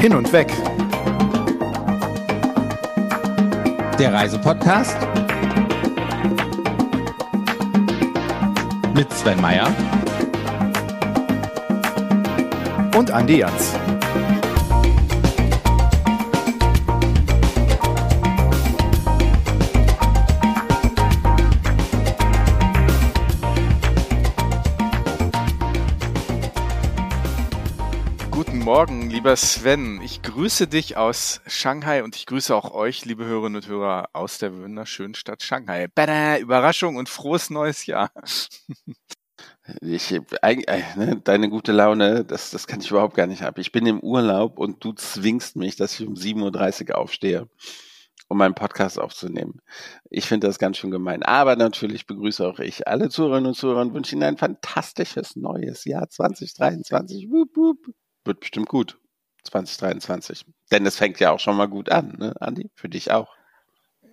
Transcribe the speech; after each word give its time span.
Hin 0.00 0.14
und 0.14 0.32
weg. 0.32 0.50
Der 3.98 4.14
Reisepodcast 4.14 4.96
mit 8.94 9.12
Sven 9.12 9.38
Meyer 9.42 9.70
Und 12.96 13.10
Andi 13.10 13.40
Jans. 13.40 13.74
Lieber 29.20 29.36
Sven. 29.36 30.00
Ich 30.00 30.22
grüße 30.22 30.66
dich 30.66 30.96
aus 30.96 31.42
Shanghai 31.46 32.02
und 32.04 32.16
ich 32.16 32.24
grüße 32.24 32.56
auch 32.56 32.70
euch, 32.72 33.04
liebe 33.04 33.26
Hörerinnen 33.26 33.56
und 33.56 33.68
Hörer 33.68 34.08
aus 34.14 34.38
der 34.38 34.56
wunderschönen 34.56 35.12
Stadt 35.12 35.42
Shanghai. 35.42 35.88
Bada, 35.94 36.38
Überraschung 36.38 36.96
und 36.96 37.10
frohes 37.10 37.50
neues 37.50 37.84
Jahr. 37.84 38.10
Ich, 39.82 40.10
eig- 40.42 40.66
äh, 40.68 40.82
ne, 40.96 41.20
deine 41.22 41.50
gute 41.50 41.70
Laune, 41.72 42.24
das, 42.24 42.50
das 42.50 42.66
kann 42.66 42.80
ich 42.80 42.90
überhaupt 42.90 43.14
gar 43.14 43.26
nicht 43.26 43.42
haben. 43.42 43.60
Ich 43.60 43.72
bin 43.72 43.84
im 43.84 44.00
Urlaub 44.00 44.58
und 44.58 44.82
du 44.82 44.94
zwingst 44.94 45.54
mich, 45.54 45.76
dass 45.76 46.00
ich 46.00 46.06
um 46.06 46.14
7.30 46.14 46.88
Uhr 46.88 46.96
aufstehe, 46.96 47.46
um 48.28 48.38
meinen 48.38 48.54
Podcast 48.54 48.98
aufzunehmen. 48.98 49.60
Ich 50.08 50.24
finde 50.24 50.46
das 50.46 50.58
ganz 50.58 50.78
schön 50.78 50.90
gemein. 50.90 51.22
Aber 51.24 51.56
natürlich 51.56 52.06
begrüße 52.06 52.48
auch 52.48 52.58
ich 52.58 52.88
alle 52.88 53.10
Zuhörerinnen 53.10 53.48
und 53.48 53.54
Zuhörer 53.54 53.82
und 53.82 53.92
wünsche 53.92 54.14
Ihnen 54.14 54.24
ein 54.24 54.38
fantastisches 54.38 55.36
neues 55.36 55.84
Jahr 55.84 56.08
2023. 56.08 57.28
Wup, 57.30 57.54
wup. 57.54 57.94
Wird 58.24 58.40
bestimmt 58.40 58.68
gut. 58.68 58.96
2023. 59.44 60.44
Denn 60.70 60.86
es 60.86 60.96
fängt 60.96 61.20
ja 61.20 61.30
auch 61.32 61.40
schon 61.40 61.56
mal 61.56 61.68
gut 61.68 61.90
an, 61.90 62.16
ne, 62.18 62.34
Andi? 62.40 62.70
Für 62.74 62.88
dich 62.88 63.10
auch. 63.10 63.28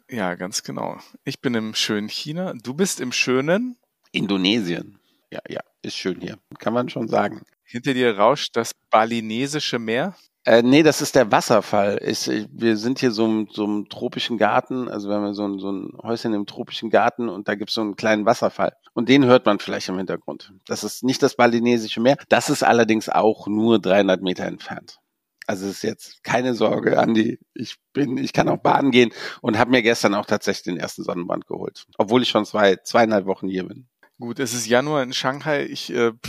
Ja, 0.10 0.36
ganz 0.36 0.64
genau. 0.64 0.98
Ich 1.26 1.42
bin 1.42 1.54
im 1.54 1.76
schönen 1.76 2.08
China. 2.08 2.54
Du 2.64 2.74
bist 2.74 3.02
im 3.02 3.12
schönen. 3.12 3.78
Indonesien. 4.12 5.00
Ja, 5.32 5.42
ja, 5.50 5.60
ist 5.82 5.98
schön 5.98 6.22
hier. 6.22 6.38
Kann 6.60 6.74
man 6.74 6.90
schon 6.90 7.08
sagen. 7.10 7.42
Hinter 7.64 7.94
dir 7.94 8.18
rauscht 8.18 8.56
das 8.56 8.72
balinesische 8.90 9.80
Meer. 9.80 10.16
Äh, 10.46 10.62
nee, 10.64 10.82
das 10.82 11.02
ist 11.02 11.16
der 11.16 11.30
Wasserfall. 11.30 12.00
Ich, 12.02 12.26
ich, 12.30 12.48
wir 12.50 12.78
sind 12.78 13.00
hier 13.00 13.12
so 13.12 13.26
im, 13.26 13.50
so 13.52 13.84
tropischen 13.84 14.38
Garten, 14.38 14.88
also 14.88 15.10
wir 15.10 15.16
haben 15.16 15.34
so 15.34 15.46
ein, 15.46 15.60
so 15.60 15.70
ein 15.70 15.92
Häuschen 16.02 16.34
im 16.34 16.46
tropischen 16.46 16.90
Garten 16.90 17.28
und 17.28 17.50
da 17.50 17.56
gibt's 17.56 17.74
so 17.74 17.82
einen 17.82 17.98
kleinen 17.98 18.26
Wasserfall. 18.26 18.72
Und 18.94 19.10
den 19.10 19.26
hört 19.26 19.46
man 19.46 19.60
vielleicht 19.60 19.90
im 19.90 19.98
Hintergrund. 19.98 20.54
Das 20.66 20.86
ist 20.86 21.04
nicht 21.04 21.22
das 21.22 21.36
balinesische 21.36 22.00
Meer. 22.00 22.16
Das 22.30 22.50
ist 22.50 22.64
allerdings 22.64 23.10
auch 23.10 23.48
nur 23.48 23.80
300 23.80 24.22
Meter 24.22 24.46
entfernt. 24.46 25.00
Also 25.48 25.66
es 25.66 25.78
ist 25.78 25.84
jetzt 25.84 26.24
keine 26.24 26.54
Sorge, 26.54 27.00
Andi. 27.00 27.40
Ich 27.54 27.78
bin, 27.94 28.18
ich 28.18 28.34
kann 28.34 28.50
auch 28.50 28.58
baden 28.58 28.92
gehen 28.92 29.14
und 29.42 29.58
habe 29.58 29.72
mir 29.72 29.82
gestern 29.82 30.14
auch 30.14 30.26
tatsächlich 30.26 30.64
den 30.64 30.78
ersten 30.78 31.04
Sonnenbrand 31.04 31.48
geholt, 31.48 31.86
obwohl 31.98 32.22
ich 32.22 32.30
schon 32.30 32.46
zwei, 32.46 32.76
zweieinhalb 32.76 33.26
Wochen 33.26 33.48
hier 33.48 33.66
bin. 33.66 33.88
Gut, 34.20 34.40
es 34.40 34.56
ist 34.56 34.66
Januar 34.66 35.04
in 35.04 35.14
Shanghai. 35.14 35.66
Ich 35.66 35.94
äh, 35.94 36.12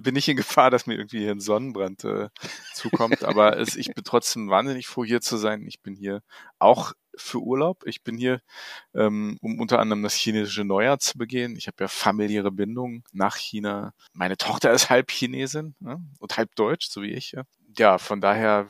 bin 0.00 0.14
nicht 0.14 0.26
in 0.28 0.36
Gefahr, 0.36 0.72
dass 0.72 0.86
mir 0.86 0.96
irgendwie 0.96 1.20
hier 1.20 1.30
ein 1.30 1.38
Sonnenbrand 1.40 2.02
äh, 2.02 2.30
zukommt, 2.74 3.22
aber 3.22 3.56
es, 3.58 3.76
ich 3.76 3.94
bin 3.94 4.02
trotzdem 4.02 4.50
wahnsinnig 4.50 4.88
froh, 4.88 5.04
hier 5.04 5.20
zu 5.20 5.36
sein. 5.36 5.64
Ich 5.68 5.82
bin 5.82 5.94
hier 5.94 6.22
auch 6.58 6.94
für 7.16 7.38
Urlaub. 7.38 7.84
Ich 7.86 8.02
bin 8.02 8.18
hier, 8.18 8.40
ähm, 8.92 9.38
um 9.40 9.60
unter 9.60 9.78
anderem 9.78 10.02
das 10.02 10.14
chinesische 10.14 10.64
Neujahr 10.64 10.98
zu 10.98 11.16
begehen. 11.16 11.54
Ich 11.54 11.68
habe 11.68 11.76
ja 11.80 11.88
familiäre 11.88 12.50
Bindungen 12.50 13.04
nach 13.12 13.36
China. 13.36 13.92
Meine 14.12 14.36
Tochter 14.36 14.72
ist 14.72 14.90
halb 14.90 15.12
Chinesin 15.12 15.76
ne? 15.78 16.02
und 16.18 16.36
halb 16.36 16.56
Deutsch, 16.56 16.88
so 16.88 17.02
wie 17.02 17.12
ich. 17.12 17.32
Ja, 17.32 17.44
ja 17.78 17.98
von 17.98 18.20
daher 18.20 18.68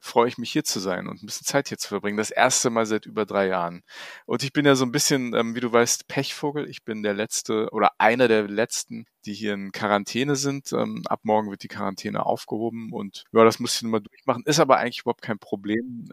freue 0.00 0.28
ich 0.28 0.38
mich 0.38 0.52
hier 0.52 0.64
zu 0.64 0.80
sein 0.80 1.06
und 1.08 1.22
ein 1.22 1.26
bisschen 1.26 1.46
Zeit 1.46 1.68
hier 1.68 1.78
zu 1.78 1.88
verbringen. 1.88 2.16
Das 2.16 2.30
erste 2.30 2.70
Mal 2.70 2.86
seit 2.86 3.06
über 3.06 3.26
drei 3.26 3.48
Jahren. 3.48 3.82
Und 4.26 4.42
ich 4.42 4.52
bin 4.52 4.66
ja 4.66 4.74
so 4.74 4.84
ein 4.84 4.92
bisschen, 4.92 5.34
ähm, 5.34 5.54
wie 5.54 5.60
du 5.60 5.72
weißt, 5.72 6.08
Pechvogel. 6.08 6.68
Ich 6.68 6.84
bin 6.84 7.02
der 7.02 7.14
letzte 7.14 7.68
oder 7.70 7.92
einer 7.98 8.28
der 8.28 8.48
letzten, 8.48 9.06
die 9.26 9.34
hier 9.34 9.54
in 9.54 9.72
Quarantäne 9.72 10.36
sind. 10.36 10.72
Ähm, 10.72 11.02
ab 11.06 11.20
morgen 11.22 11.50
wird 11.50 11.62
die 11.62 11.68
Quarantäne 11.68 12.24
aufgehoben 12.26 12.92
und 12.92 13.24
ja, 13.32 13.44
das 13.44 13.58
muss 13.58 13.76
ich 13.76 13.82
nochmal 13.82 14.02
durchmachen. 14.02 14.44
Ist 14.46 14.60
aber 14.60 14.78
eigentlich 14.78 15.00
überhaupt 15.00 15.22
kein 15.22 15.38
Problem. 15.38 16.08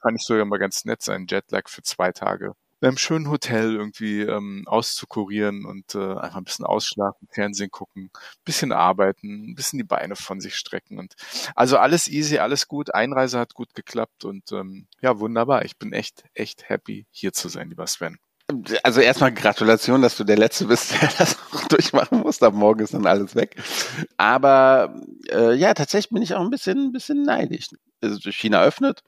Kann 0.00 0.16
ich 0.16 0.22
sogar 0.22 0.44
mal 0.44 0.58
ganz 0.58 0.84
nett 0.84 1.02
sein. 1.02 1.26
Jetlag 1.28 1.68
für 1.68 1.82
zwei 1.82 2.12
Tage 2.12 2.54
einem 2.80 2.98
schönen 2.98 3.30
Hotel 3.30 3.74
irgendwie 3.74 4.22
ähm, 4.22 4.64
auszukurieren 4.66 5.64
und 5.64 5.94
äh, 5.94 6.14
einfach 6.18 6.36
ein 6.36 6.44
bisschen 6.44 6.66
ausschlafen, 6.66 7.28
Fernsehen 7.30 7.70
gucken, 7.70 8.10
bisschen 8.44 8.72
arbeiten, 8.72 9.50
ein 9.50 9.54
bisschen 9.54 9.78
die 9.78 9.84
Beine 9.84 10.16
von 10.16 10.40
sich 10.40 10.56
strecken 10.56 10.98
und 10.98 11.14
also 11.54 11.78
alles 11.78 12.08
easy, 12.08 12.38
alles 12.38 12.68
gut. 12.68 12.94
Einreise 12.94 13.38
hat 13.38 13.54
gut 13.54 13.74
geklappt 13.74 14.24
und 14.24 14.52
ähm, 14.52 14.86
ja 15.00 15.18
wunderbar. 15.18 15.64
Ich 15.64 15.78
bin 15.78 15.92
echt 15.92 16.24
echt 16.34 16.68
happy 16.68 17.06
hier 17.10 17.32
zu 17.32 17.48
sein, 17.48 17.68
lieber 17.70 17.86
Sven. 17.86 18.18
Also 18.84 19.00
erstmal 19.00 19.34
Gratulation, 19.34 20.02
dass 20.02 20.16
du 20.16 20.22
der 20.22 20.38
Letzte 20.38 20.66
bist, 20.66 20.92
der 21.02 21.10
das 21.18 21.36
durchmachen 21.68 22.20
muss. 22.20 22.42
Ab 22.42 22.54
morgen 22.54 22.80
ist 22.80 22.94
dann 22.94 23.06
alles 23.06 23.34
weg. 23.34 23.56
Aber 24.16 24.94
äh, 25.30 25.54
ja, 25.54 25.74
tatsächlich 25.74 26.10
bin 26.10 26.22
ich 26.22 26.34
auch 26.34 26.42
ein 26.42 26.50
bisschen, 26.50 26.78
ein 26.78 26.92
bisschen 26.92 27.22
neidisch. 27.22 27.68
Also 28.00 28.30
China 28.30 28.62
öffnet 28.62 29.02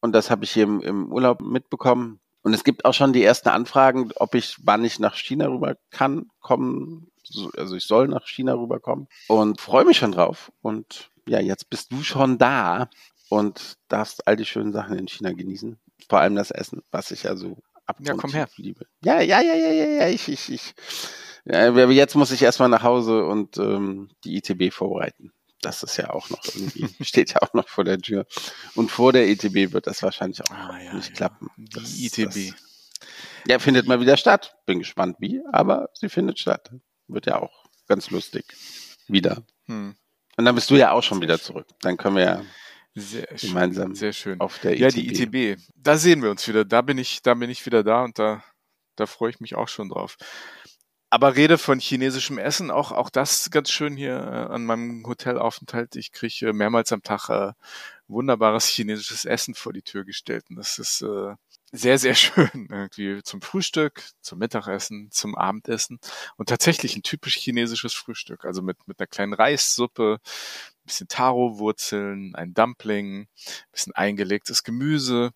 und 0.00 0.12
das 0.12 0.30
habe 0.30 0.44
ich 0.44 0.50
hier 0.50 0.64
im, 0.64 0.80
im 0.80 1.12
Urlaub 1.12 1.40
mitbekommen. 1.40 2.20
Und 2.42 2.54
es 2.54 2.64
gibt 2.64 2.84
auch 2.84 2.94
schon 2.94 3.12
die 3.12 3.22
ersten 3.22 3.50
Anfragen, 3.50 4.10
ob 4.16 4.34
ich, 4.34 4.56
wann 4.62 4.84
ich 4.84 4.98
nach 4.98 5.16
China 5.16 5.46
rüber 5.48 5.76
kann, 5.90 6.30
kommen. 6.40 7.10
Also 7.56 7.76
ich 7.76 7.84
soll 7.84 8.08
nach 8.08 8.26
China 8.26 8.54
rüberkommen 8.54 9.06
und 9.28 9.60
freue 9.60 9.84
mich 9.84 9.98
schon 9.98 10.12
drauf. 10.12 10.50
Und 10.62 11.10
ja, 11.28 11.40
jetzt 11.40 11.70
bist 11.70 11.92
du 11.92 12.02
schon 12.02 12.38
da 12.38 12.88
und 13.28 13.76
darfst 13.88 14.26
all 14.26 14.36
die 14.36 14.46
schönen 14.46 14.72
Sachen 14.72 14.98
in 14.98 15.06
China 15.06 15.32
genießen. 15.32 15.78
Vor 16.08 16.20
allem 16.20 16.34
das 16.34 16.50
Essen, 16.50 16.82
was 16.90 17.10
ich 17.10 17.28
also 17.28 17.58
Ja, 18.00 18.14
komm 18.14 18.32
her. 18.32 18.48
liebe. 18.56 18.86
Ja, 19.04 19.20
ja, 19.20 19.40
ja, 19.40 19.54
ja, 19.54 19.72
ja, 19.72 19.86
ja, 19.86 20.08
ich, 20.08 20.28
ich, 20.28 20.50
ich. 20.50 20.74
Ja, 21.44 21.70
jetzt 21.88 22.16
muss 22.16 22.32
ich 22.32 22.42
erstmal 22.42 22.68
nach 22.68 22.82
Hause 22.82 23.24
und 23.24 23.58
ähm, 23.58 24.10
die 24.24 24.36
ITB 24.36 24.72
vorbereiten. 24.72 25.32
Das 25.62 25.82
ist 25.82 25.96
ja 25.98 26.10
auch 26.10 26.30
noch 26.30 26.42
irgendwie, 26.44 26.88
steht 27.04 27.34
ja 27.34 27.42
auch 27.42 27.52
noch 27.54 27.68
vor 27.68 27.84
der 27.84 27.98
Tür. 27.98 28.26
Und 28.74 28.90
vor 28.90 29.12
der 29.12 29.28
ITB 29.28 29.72
wird 29.72 29.86
das 29.86 30.02
wahrscheinlich 30.02 30.40
auch 30.42 30.50
Ah, 30.50 30.78
ja, 30.82 30.94
nicht 30.94 31.10
ja. 31.10 31.14
klappen. 31.14 31.50
Die 31.56 31.68
Das- 31.70 31.98
ITB. 31.98 32.52
Das, 32.52 32.70
ja, 33.48 33.58
findet 33.58 33.86
mal 33.86 34.00
wieder 34.00 34.16
statt. 34.16 34.56
Bin 34.66 34.78
gespannt 34.80 35.16
wie, 35.20 35.40
aber 35.52 35.88
sie 35.94 36.08
findet 36.08 36.38
statt. 36.38 36.70
Wird 37.08 37.26
ja 37.26 37.40
auch 37.40 37.64
ganz 37.88 38.10
lustig. 38.10 38.44
Wieder. 39.08 39.42
Hm. 39.66 39.96
Und 40.36 40.44
dann 40.44 40.54
bist 40.54 40.70
du 40.70 40.76
ja 40.76 40.92
auch 40.92 41.02
schon 41.02 41.20
wieder 41.20 41.38
zurück. 41.40 41.66
Dann 41.80 41.96
können 41.96 42.16
wir 42.16 42.22
ja 42.24 42.42
Sehr 42.94 43.26
schön. 43.36 43.48
gemeinsam 43.50 43.94
Sehr 43.94 44.12
schön. 44.12 44.40
auf 44.40 44.58
der 44.60 44.78
Ja, 44.78 44.88
ITB. 44.88 44.94
die 44.94 45.22
ITB. 45.54 45.60
Da 45.76 45.96
sehen 45.96 46.22
wir 46.22 46.30
uns 46.30 46.46
wieder. 46.46 46.64
Da 46.64 46.82
bin 46.82 46.98
ich, 46.98 47.22
da 47.22 47.34
bin 47.34 47.50
ich 47.50 47.64
wieder 47.66 47.82
da 47.82 48.04
und 48.04 48.18
da, 48.18 48.44
da 48.96 49.06
freue 49.06 49.30
ich 49.30 49.40
mich 49.40 49.54
auch 49.56 49.68
schon 49.68 49.88
drauf. 49.88 50.16
Aber 51.12 51.34
Rede 51.34 51.58
von 51.58 51.80
chinesischem 51.80 52.38
Essen, 52.38 52.70
auch, 52.70 52.92
auch 52.92 53.10
das 53.10 53.50
ganz 53.50 53.68
schön 53.70 53.96
hier 53.96 54.14
äh, 54.14 54.52
an 54.54 54.64
meinem 54.64 55.04
Hotelaufenthalt. 55.04 55.96
Ich 55.96 56.12
kriege 56.12 56.48
äh, 56.48 56.52
mehrmals 56.52 56.92
am 56.92 57.02
Tag 57.02 57.28
äh, 57.28 57.52
wunderbares 58.06 58.66
chinesisches 58.66 59.24
Essen 59.24 59.56
vor 59.56 59.72
die 59.72 59.82
Tür 59.82 60.04
gestellt. 60.04 60.44
Und 60.50 60.56
das 60.56 60.78
ist 60.78 61.02
äh, 61.02 61.34
sehr, 61.72 61.98
sehr 61.98 62.14
schön. 62.14 62.68
Irgendwie 62.70 63.24
zum 63.24 63.42
Frühstück, 63.42 64.04
zum 64.20 64.38
Mittagessen, 64.38 65.10
zum 65.10 65.34
Abendessen. 65.34 65.98
Und 66.36 66.48
tatsächlich 66.48 66.94
ein 66.94 67.02
typisch 67.02 67.36
chinesisches 67.36 67.92
Frühstück. 67.92 68.44
Also 68.44 68.62
mit, 68.62 68.76
mit 68.86 69.00
einer 69.00 69.08
kleinen 69.08 69.32
Reissuppe, 69.32 70.20
ein 70.22 70.86
bisschen 70.86 71.08
Taro-Wurzeln, 71.08 72.36
ein 72.36 72.54
Dumpling, 72.54 73.22
ein 73.22 73.28
bisschen 73.72 73.94
eingelegtes 73.96 74.62
Gemüse. 74.62 75.32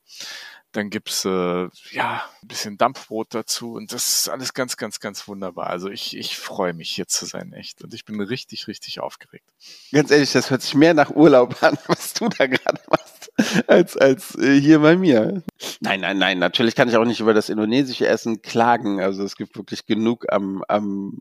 Dann 0.74 0.90
gibt's 0.90 1.24
äh, 1.24 1.68
ja 1.92 2.24
ein 2.42 2.48
bisschen 2.48 2.76
Dampfbrot 2.76 3.32
dazu 3.32 3.74
und 3.74 3.92
das 3.92 4.08
ist 4.08 4.28
alles 4.28 4.54
ganz, 4.54 4.76
ganz, 4.76 4.98
ganz 4.98 5.28
wunderbar. 5.28 5.68
Also 5.68 5.88
ich, 5.88 6.16
ich 6.16 6.36
freue 6.36 6.74
mich 6.74 6.90
hier 6.90 7.06
zu 7.06 7.26
sein, 7.26 7.52
echt. 7.52 7.84
Und 7.84 7.94
ich 7.94 8.04
bin 8.04 8.20
richtig, 8.20 8.66
richtig 8.66 8.98
aufgeregt. 8.98 9.48
Ganz 9.92 10.10
ehrlich, 10.10 10.32
das 10.32 10.50
hört 10.50 10.62
sich 10.62 10.74
mehr 10.74 10.92
nach 10.92 11.10
Urlaub 11.10 11.56
an, 11.62 11.78
was 11.86 12.14
du 12.14 12.28
da 12.28 12.48
gerade 12.48 12.80
machst, 12.90 13.30
als, 13.68 13.96
als 13.96 14.34
äh, 14.34 14.60
hier 14.60 14.80
bei 14.80 14.96
mir. 14.96 15.44
Nein, 15.78 16.00
nein, 16.00 16.18
nein, 16.18 16.40
natürlich 16.40 16.74
kann 16.74 16.88
ich 16.88 16.96
auch 16.96 17.04
nicht 17.04 17.20
über 17.20 17.34
das 17.34 17.50
indonesische 17.50 18.08
Essen 18.08 18.42
klagen. 18.42 19.00
Also 19.00 19.22
es 19.22 19.36
gibt 19.36 19.56
wirklich 19.56 19.86
genug 19.86 20.26
am, 20.32 20.64
am 20.66 21.20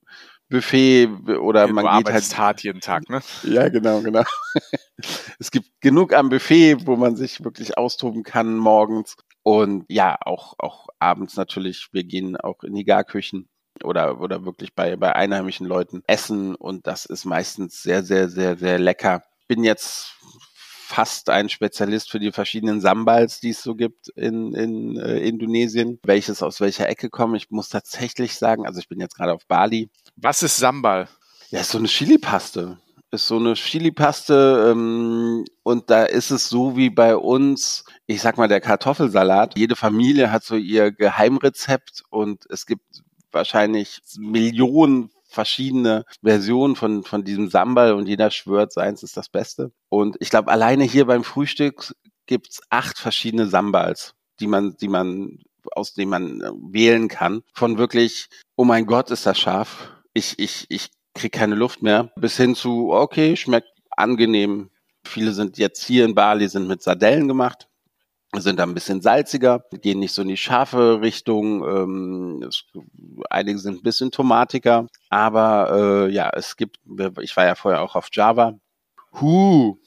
Buffet 0.49 1.09
oder 1.39 1.67
du 1.67 1.73
man 1.73 2.03
geht 2.03 2.11
halt. 2.11 2.37
hart 2.37 2.63
jeden 2.63 2.81
Tag, 2.81 3.07
ne? 3.09 3.21
Ja, 3.43 3.69
genau, 3.69 4.01
genau. 4.01 4.23
Es 5.39 5.51
gibt 5.51 5.67
genug 5.81 6.13
am 6.13 6.29
Buffet, 6.29 6.85
wo 6.85 6.95
man 6.95 7.15
sich 7.15 7.43
wirklich 7.43 7.77
austoben 7.77 8.23
kann 8.23 8.55
morgens. 8.55 9.17
Und 9.43 9.85
ja, 9.89 10.17
auch, 10.21 10.55
auch 10.57 10.87
abends 10.99 11.35
natürlich. 11.35 11.89
Wir 11.91 12.05
gehen 12.05 12.37
auch 12.37 12.63
in 12.63 12.73
die 12.73 12.85
Garküchen 12.85 13.49
oder, 13.83 14.21
oder 14.21 14.45
wirklich 14.45 14.73
bei, 14.73 14.95
bei 14.95 15.15
einheimischen 15.15 15.67
Leuten 15.67 16.01
essen. 16.07 16.55
Und 16.55 16.87
das 16.87 17.05
ist 17.05 17.25
meistens 17.25 17.83
sehr, 17.83 18.03
sehr, 18.03 18.29
sehr, 18.29 18.57
sehr 18.57 18.79
lecker. 18.79 19.23
Bin 19.47 19.63
jetzt 19.63 20.15
fast 20.93 21.29
ein 21.29 21.49
Spezialist 21.49 22.11
für 22.11 22.19
die 22.19 22.31
verschiedenen 22.31 22.79
Sambals, 22.79 23.39
die 23.39 23.49
es 23.49 23.63
so 23.63 23.75
gibt 23.75 24.09
in, 24.09 24.53
in 24.53 24.97
äh, 24.97 25.17
Indonesien, 25.19 25.99
welches 26.03 26.43
aus 26.43 26.61
welcher 26.61 26.87
Ecke 26.87 27.09
kommen. 27.09 27.35
Ich 27.35 27.49
muss 27.49 27.69
tatsächlich 27.69 28.35
sagen, 28.35 28.65
also 28.65 28.79
ich 28.79 28.87
bin 28.87 28.99
jetzt 28.99 29.15
gerade 29.15 29.33
auf 29.33 29.45
Bali. 29.47 29.89
Was 30.15 30.43
ist 30.43 30.57
Sambal? 30.57 31.09
Ja, 31.49 31.61
ist 31.61 31.71
so 31.71 31.79
eine 31.79 31.87
Chili-Paste. 31.87 32.77
Ist 33.13 33.27
so 33.27 33.37
eine 33.37 33.53
Chili-Paste 33.53 34.71
ähm, 34.71 35.45
und 35.61 35.89
da 35.91 36.03
ist 36.03 36.31
es 36.31 36.49
so 36.49 36.75
wie 36.75 36.89
bei 36.89 37.15
uns, 37.15 37.85
ich 38.07 38.21
sag 38.21 38.37
mal, 38.37 38.47
der 38.47 38.59
Kartoffelsalat. 38.59 39.57
Jede 39.57 39.75
Familie 39.75 40.31
hat 40.31 40.43
so 40.43 40.55
ihr 40.55 40.91
Geheimrezept 40.91 42.03
und 42.09 42.45
es 42.49 42.65
gibt 42.65 43.03
wahrscheinlich 43.31 44.01
Millionen 44.17 45.11
verschiedene 45.25 46.05
Versionen 46.23 46.75
von, 46.75 47.03
von 47.03 47.23
diesem 47.23 47.49
Sambal 47.49 47.93
und 47.93 48.07
jeder 48.07 48.31
schwört, 48.31 48.73
seins 48.73 49.03
ist 49.03 49.15
das 49.15 49.29
Beste. 49.29 49.71
Und 49.89 50.17
ich 50.19 50.31
glaube, 50.31 50.51
alleine 50.51 50.83
hier 50.83 51.05
beim 51.05 51.23
Frühstück 51.23 51.95
gibt's 52.25 52.61
acht 52.69 52.97
verschiedene 52.97 53.47
Sambals, 53.47 54.15
die 54.39 54.47
man, 54.47 54.75
die 54.77 54.87
man, 54.87 55.39
aus 55.71 55.93
denen 55.93 56.09
man 56.09 56.41
äh, 56.41 56.51
wählen 56.71 57.09
kann. 57.09 57.43
Von 57.53 57.77
wirklich, 57.77 58.29
oh 58.55 58.65
mein 58.65 58.87
Gott, 58.87 59.11
ist 59.11 59.27
das 59.27 59.37
scharf. 59.39 59.91
Ich, 60.13 60.37
ich, 60.37 60.65
ich 60.69 60.89
krieg 61.13 61.31
keine 61.31 61.55
Luft 61.55 61.81
mehr. 61.81 62.11
Bis 62.15 62.37
hin 62.37 62.55
zu, 62.55 62.91
okay, 62.91 63.35
schmeckt 63.35 63.69
angenehm. 63.91 64.69
Viele 65.03 65.31
sind 65.33 65.57
jetzt 65.57 65.83
hier 65.83 66.05
in 66.05 66.15
Bali, 66.15 66.47
sind 66.47 66.67
mit 66.67 66.81
Sardellen 66.81 67.27
gemacht 67.27 67.67
sind 68.41 68.59
da 68.59 68.63
ein 68.63 68.73
bisschen 68.73 69.01
salziger, 69.01 69.63
gehen 69.81 69.99
nicht 69.99 70.13
so 70.13 70.21
in 70.21 70.27
die 70.27 70.37
scharfe 70.37 71.01
Richtung. 71.01 71.63
Ähm, 71.63 72.45
es, 72.47 72.65
einige 73.29 73.59
sind 73.59 73.79
ein 73.79 73.83
bisschen 73.83 74.11
tomatiger, 74.11 74.87
aber 75.09 76.07
äh, 76.07 76.11
ja, 76.11 76.31
es 76.33 76.57
gibt, 76.57 76.79
ich 77.21 77.35
war 77.37 77.45
ja 77.45 77.55
vorher 77.55 77.81
auch 77.81 77.95
auf 77.95 78.09
Java. 78.11 78.57
Huh, 79.21 79.77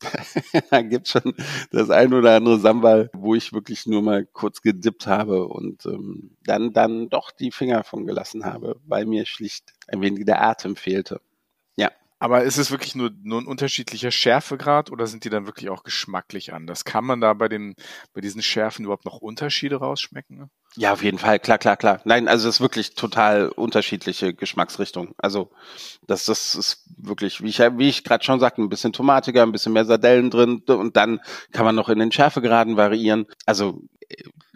da 0.70 0.82
gibt's 0.82 1.10
schon 1.10 1.34
das 1.70 1.90
ein 1.90 2.14
oder 2.14 2.36
andere 2.36 2.58
Sambal, 2.58 3.10
wo 3.12 3.34
ich 3.34 3.52
wirklich 3.52 3.86
nur 3.86 4.02
mal 4.02 4.24
kurz 4.26 4.62
gedippt 4.62 5.06
habe 5.06 5.46
und 5.48 5.86
ähm, 5.86 6.36
dann 6.44 6.72
dann 6.72 7.08
doch 7.08 7.30
die 7.30 7.50
Finger 7.50 7.84
von 7.84 8.06
gelassen 8.06 8.44
habe, 8.44 8.80
weil 8.86 9.06
mir 9.06 9.26
schlicht 9.26 9.74
ein 9.88 10.00
wenig 10.00 10.24
der 10.24 10.42
Atem 10.42 10.76
fehlte. 10.76 11.20
Aber 12.20 12.42
ist 12.42 12.58
es 12.58 12.70
wirklich 12.70 12.94
nur, 12.94 13.10
nur 13.22 13.40
ein 13.40 13.46
unterschiedlicher 13.46 14.10
Schärfegrad 14.10 14.90
oder 14.90 15.06
sind 15.06 15.24
die 15.24 15.30
dann 15.30 15.46
wirklich 15.46 15.70
auch 15.70 15.84
geschmacklich 15.84 16.52
anders? 16.52 16.84
Kann 16.84 17.04
man 17.04 17.20
da 17.20 17.32
bei 17.32 17.48
den, 17.48 17.74
bei 18.12 18.20
diesen 18.20 18.42
Schärfen 18.42 18.84
überhaupt 18.84 19.04
noch 19.04 19.18
Unterschiede 19.18 19.76
rausschmecken? 19.76 20.50
Ja, 20.76 20.92
auf 20.92 21.02
jeden 21.02 21.18
Fall, 21.18 21.38
klar, 21.38 21.58
klar, 21.58 21.76
klar. 21.76 22.00
Nein, 22.04 22.28
also 22.28 22.48
es 22.48 22.56
ist 22.56 22.60
wirklich 22.60 22.94
total 22.94 23.48
unterschiedliche 23.48 24.34
Geschmacksrichtungen. 24.34 25.14
Also 25.16 25.50
das, 26.06 26.24
das 26.24 26.54
ist 26.54 26.84
wirklich, 26.96 27.42
wie 27.42 27.48
ich, 27.48 27.58
wie 27.60 27.88
ich 27.88 28.04
gerade 28.04 28.24
schon 28.24 28.40
sagte, 28.40 28.62
ein 28.62 28.68
bisschen 28.68 28.92
tomatiger, 28.92 29.44
ein 29.44 29.52
bisschen 29.52 29.72
mehr 29.72 29.84
Sardellen 29.84 30.30
drin 30.30 30.62
und 30.66 30.96
dann 30.96 31.20
kann 31.52 31.64
man 31.64 31.74
noch 31.74 31.88
in 31.88 31.98
den 31.98 32.12
Schärfegraden 32.12 32.76
variieren. 32.76 33.26
Also 33.46 33.80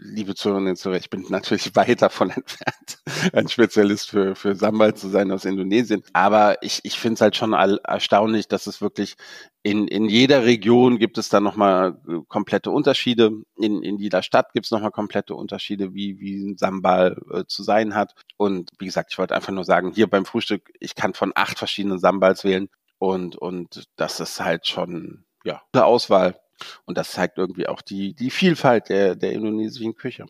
liebe 0.05 0.35
Zuhörerinnen 0.35 0.71
und 0.71 0.77
Zuhörer, 0.77 0.99
ich 0.99 1.11
bin 1.11 1.25
natürlich 1.29 1.75
weit 1.77 2.03
davon 2.03 2.31
entfernt, 2.31 2.99
ein 3.33 3.49
Spezialist 3.49 4.11
für, 4.11 4.35
für 4.35 4.55
Sambal 4.55 4.95
zu 4.95 5.09
sein 5.09 5.31
aus 5.31 5.45
Indonesien. 5.45 6.03
Aber 6.13 6.63
ich, 6.63 6.81
ich 6.85 6.99
finde 6.99 7.15
es 7.15 7.21
halt 7.21 7.37
schon 7.37 7.53
erstaunlich, 7.53 8.49
dass 8.49 8.67
es 8.67 8.81
wirklich 8.81 9.15
in, 9.63 9.87
in 9.87 10.09
jeder 10.09 10.45
Region 10.45 10.99
gibt 10.99 11.19
es 11.19 11.29
da 11.29 11.41
nochmal 11.41 12.01
äh, 12.09 12.19
komplette 12.29 12.71
Unterschiede. 12.71 13.31
In, 13.57 13.83
in 13.83 13.99
jeder 13.99 14.23
Stadt 14.23 14.53
gibt 14.53 14.67
es 14.67 14.73
nochmal 14.73 14.91
komplette 14.91 15.35
Unterschiede, 15.35 15.95
wie, 15.95 16.19
wie 16.19 16.51
ein 16.51 16.57
Sambal 16.57 17.17
äh, 17.33 17.45
zu 17.47 17.63
sein 17.63 17.95
hat. 17.95 18.15
Und 18.37 18.71
wie 18.79 18.87
gesagt, 18.87 19.13
ich 19.13 19.19
wollte 19.19 19.35
einfach 19.35 19.53
nur 19.53 19.65
sagen, 19.65 19.93
hier 19.95 20.09
beim 20.09 20.25
Frühstück, 20.25 20.73
ich 20.81 20.95
kann 20.95 21.15
von 21.15 21.33
acht 21.35 21.59
verschiedenen 21.59 22.01
Sambals 22.01 22.43
wählen. 22.45 22.69
Und, 22.99 23.37
und 23.37 23.85
das 23.97 24.21
ist 24.21 24.41
halt 24.41 24.67
schon, 24.67 25.25
ja, 25.45 25.63
eine 25.73 25.85
Auswahl 25.85 26.42
und 26.85 26.99
das 26.99 27.13
zeigt 27.13 27.39
irgendwie 27.39 27.67
auch 27.67 27.83
die, 27.83 28.15
die 28.15 28.31
Vielfalt 28.31 28.89
der, 28.89 29.15
der 29.15 29.33
indonesischen 29.33 29.95
Küche. 29.95 30.27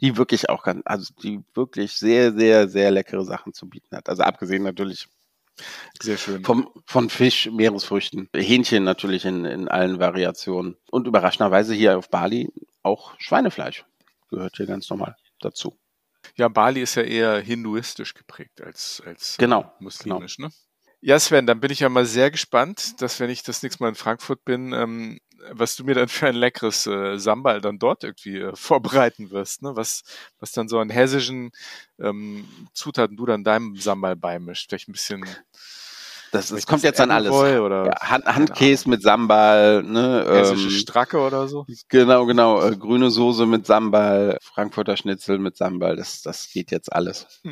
Die 0.00 0.16
wirklich 0.16 0.48
auch 0.48 0.62
ganz, 0.62 0.82
also 0.84 1.12
die 1.22 1.40
wirklich 1.54 1.92
sehr, 1.92 2.32
sehr, 2.32 2.68
sehr 2.68 2.90
leckere 2.90 3.24
Sachen 3.24 3.52
zu 3.52 3.68
bieten 3.68 3.96
hat. 3.96 4.08
Also 4.08 4.22
abgesehen 4.22 4.62
natürlich 4.62 5.08
sehr 6.00 6.16
schön. 6.16 6.44
Vom, 6.44 6.70
von 6.86 7.10
Fisch, 7.10 7.50
Meeresfrüchten, 7.50 8.28
Hähnchen 8.34 8.84
natürlich 8.84 9.24
in, 9.24 9.44
in 9.44 9.68
allen 9.68 9.98
Variationen. 9.98 10.76
Und 10.90 11.06
überraschenderweise 11.06 11.74
hier 11.74 11.98
auf 11.98 12.10
Bali 12.10 12.48
auch 12.82 13.14
Schweinefleisch 13.18 13.84
gehört 14.30 14.56
hier 14.56 14.66
ganz 14.66 14.88
normal 14.88 15.16
dazu. 15.40 15.76
Ja, 16.36 16.48
Bali 16.48 16.82
ist 16.82 16.94
ja 16.94 17.02
eher 17.02 17.40
hinduistisch 17.40 18.14
geprägt 18.14 18.60
als, 18.60 19.02
als 19.04 19.36
genau, 19.38 19.72
muslimisch, 19.80 20.36
genau. 20.36 20.48
ne? 20.48 20.54
Ja, 21.00 21.18
Sven, 21.20 21.46
dann 21.46 21.60
bin 21.60 21.70
ich 21.70 21.80
ja 21.80 21.88
mal 21.88 22.04
sehr 22.04 22.30
gespannt, 22.30 23.00
dass 23.00 23.20
wenn 23.20 23.30
ich 23.30 23.44
das 23.44 23.62
nächste 23.62 23.82
Mal 23.82 23.90
in 23.90 23.94
Frankfurt 23.94 24.44
bin, 24.44 24.72
ähm, 24.72 25.20
was 25.52 25.76
du 25.76 25.84
mir 25.84 25.94
dann 25.94 26.08
für 26.08 26.28
ein 26.28 26.34
leckeres 26.34 26.86
äh, 26.86 27.18
Sambal 27.18 27.60
dann 27.60 27.78
dort 27.78 28.04
irgendwie 28.04 28.38
äh, 28.38 28.56
vorbereiten 28.56 29.30
wirst, 29.30 29.62
ne? 29.62 29.76
Was, 29.76 30.02
was 30.40 30.52
dann 30.52 30.68
so 30.68 30.78
an 30.78 30.90
hessischen 30.90 31.52
ähm, 31.98 32.46
Zutaten 32.72 33.16
du 33.16 33.26
dann 33.26 33.44
deinem 33.44 33.76
Sambal 33.76 34.16
beimischt. 34.16 34.68
Vielleicht 34.68 34.88
ein 34.88 34.92
bisschen. 34.92 35.24
Das, 36.30 36.48
das 36.48 36.66
kommt 36.66 36.82
jetzt 36.82 37.00
an 37.00 37.10
alles. 37.10 37.32
Oder 37.32 37.86
ja, 37.86 38.00
Hand, 38.00 38.26
Handkäse 38.26 38.88
mit 38.90 39.02
Sambal, 39.02 39.82
ne? 39.82 40.26
Hessische 40.28 40.68
ähm, 40.68 40.70
Stracke 40.70 41.18
oder 41.18 41.48
so. 41.48 41.66
Genau, 41.88 42.26
genau. 42.26 42.62
Äh, 42.62 42.76
grüne 42.76 43.10
Soße 43.10 43.46
mit 43.46 43.66
Sambal, 43.66 44.36
Frankfurter 44.42 44.96
Schnitzel 44.96 45.38
mit 45.38 45.56
Sambal. 45.56 45.96
Das, 45.96 46.22
das 46.22 46.50
geht 46.50 46.70
jetzt 46.70 46.92
alles. 46.92 47.40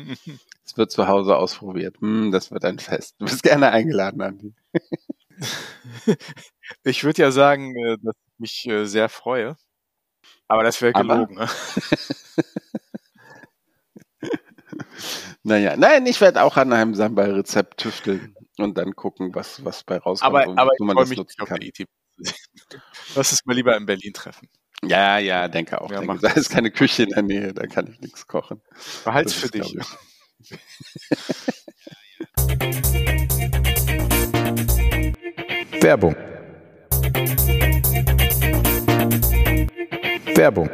Es 0.67 0.75
wird 0.75 0.91
zu 0.91 1.07
Hause 1.07 1.37
ausprobiert. 1.37 1.95
Hm, 2.01 2.29
das 2.33 2.51
wird 2.51 2.65
ein 2.65 2.77
Fest. 2.77 3.15
Du 3.19 3.25
bist 3.25 3.41
gerne 3.41 3.71
eingeladen, 3.71 4.21
Andi. 4.21 4.53
Ich 6.83 7.03
würde 7.03 7.21
ja 7.21 7.31
sagen, 7.31 7.75
äh, 7.75 7.97
dass 8.01 8.15
ich 8.15 8.39
mich 8.39 8.67
äh, 8.67 8.85
sehr 8.85 9.09
freue. 9.09 9.55
Aber 10.47 10.63
das 10.63 10.81
wäre 10.81 10.93
gelogen. 10.93 11.35
Ne? 11.35 11.47
naja, 15.43 15.77
nein, 15.77 16.05
ich 16.05 16.19
werde 16.19 16.43
auch 16.43 16.57
an 16.57 16.73
einem 16.73 16.93
Sambal-Rezept 16.93 17.77
tüfteln 17.77 18.35
und 18.57 18.77
dann 18.77 18.95
gucken, 18.95 19.33
was, 19.35 19.63
was 19.63 19.83
bei 19.83 19.97
rauskommt 19.97 20.35
aber, 20.35 20.61
aber 20.61 20.71
wo 20.77 20.85
man 20.85 20.97
das 20.97 21.09
nutzen 21.11 21.45
kann. 21.45 21.59
Lass 23.15 23.31
es 23.31 23.45
mal 23.45 23.53
lieber 23.53 23.75
in 23.77 23.85
Berlin 23.85 24.13
treffen. 24.13 24.49
Ja, 24.83 25.17
ja, 25.17 25.47
denke 25.47 25.81
auch. 25.81 25.91
Ja, 25.91 25.99
denke, 26.01 26.19
da 26.19 26.31
ist 26.31 26.49
keine 26.49 26.71
Küche 26.71 27.03
in 27.03 27.09
der 27.09 27.23
Nähe, 27.23 27.53
da 27.53 27.65
kann 27.67 27.87
ich 27.87 27.99
nichts 27.99 28.27
kochen. 28.27 28.61
Behalt's 29.03 29.33
für 29.33 29.49
dich. 29.49 29.75
Werbung. 35.81 36.15
Werbung. 40.35 40.69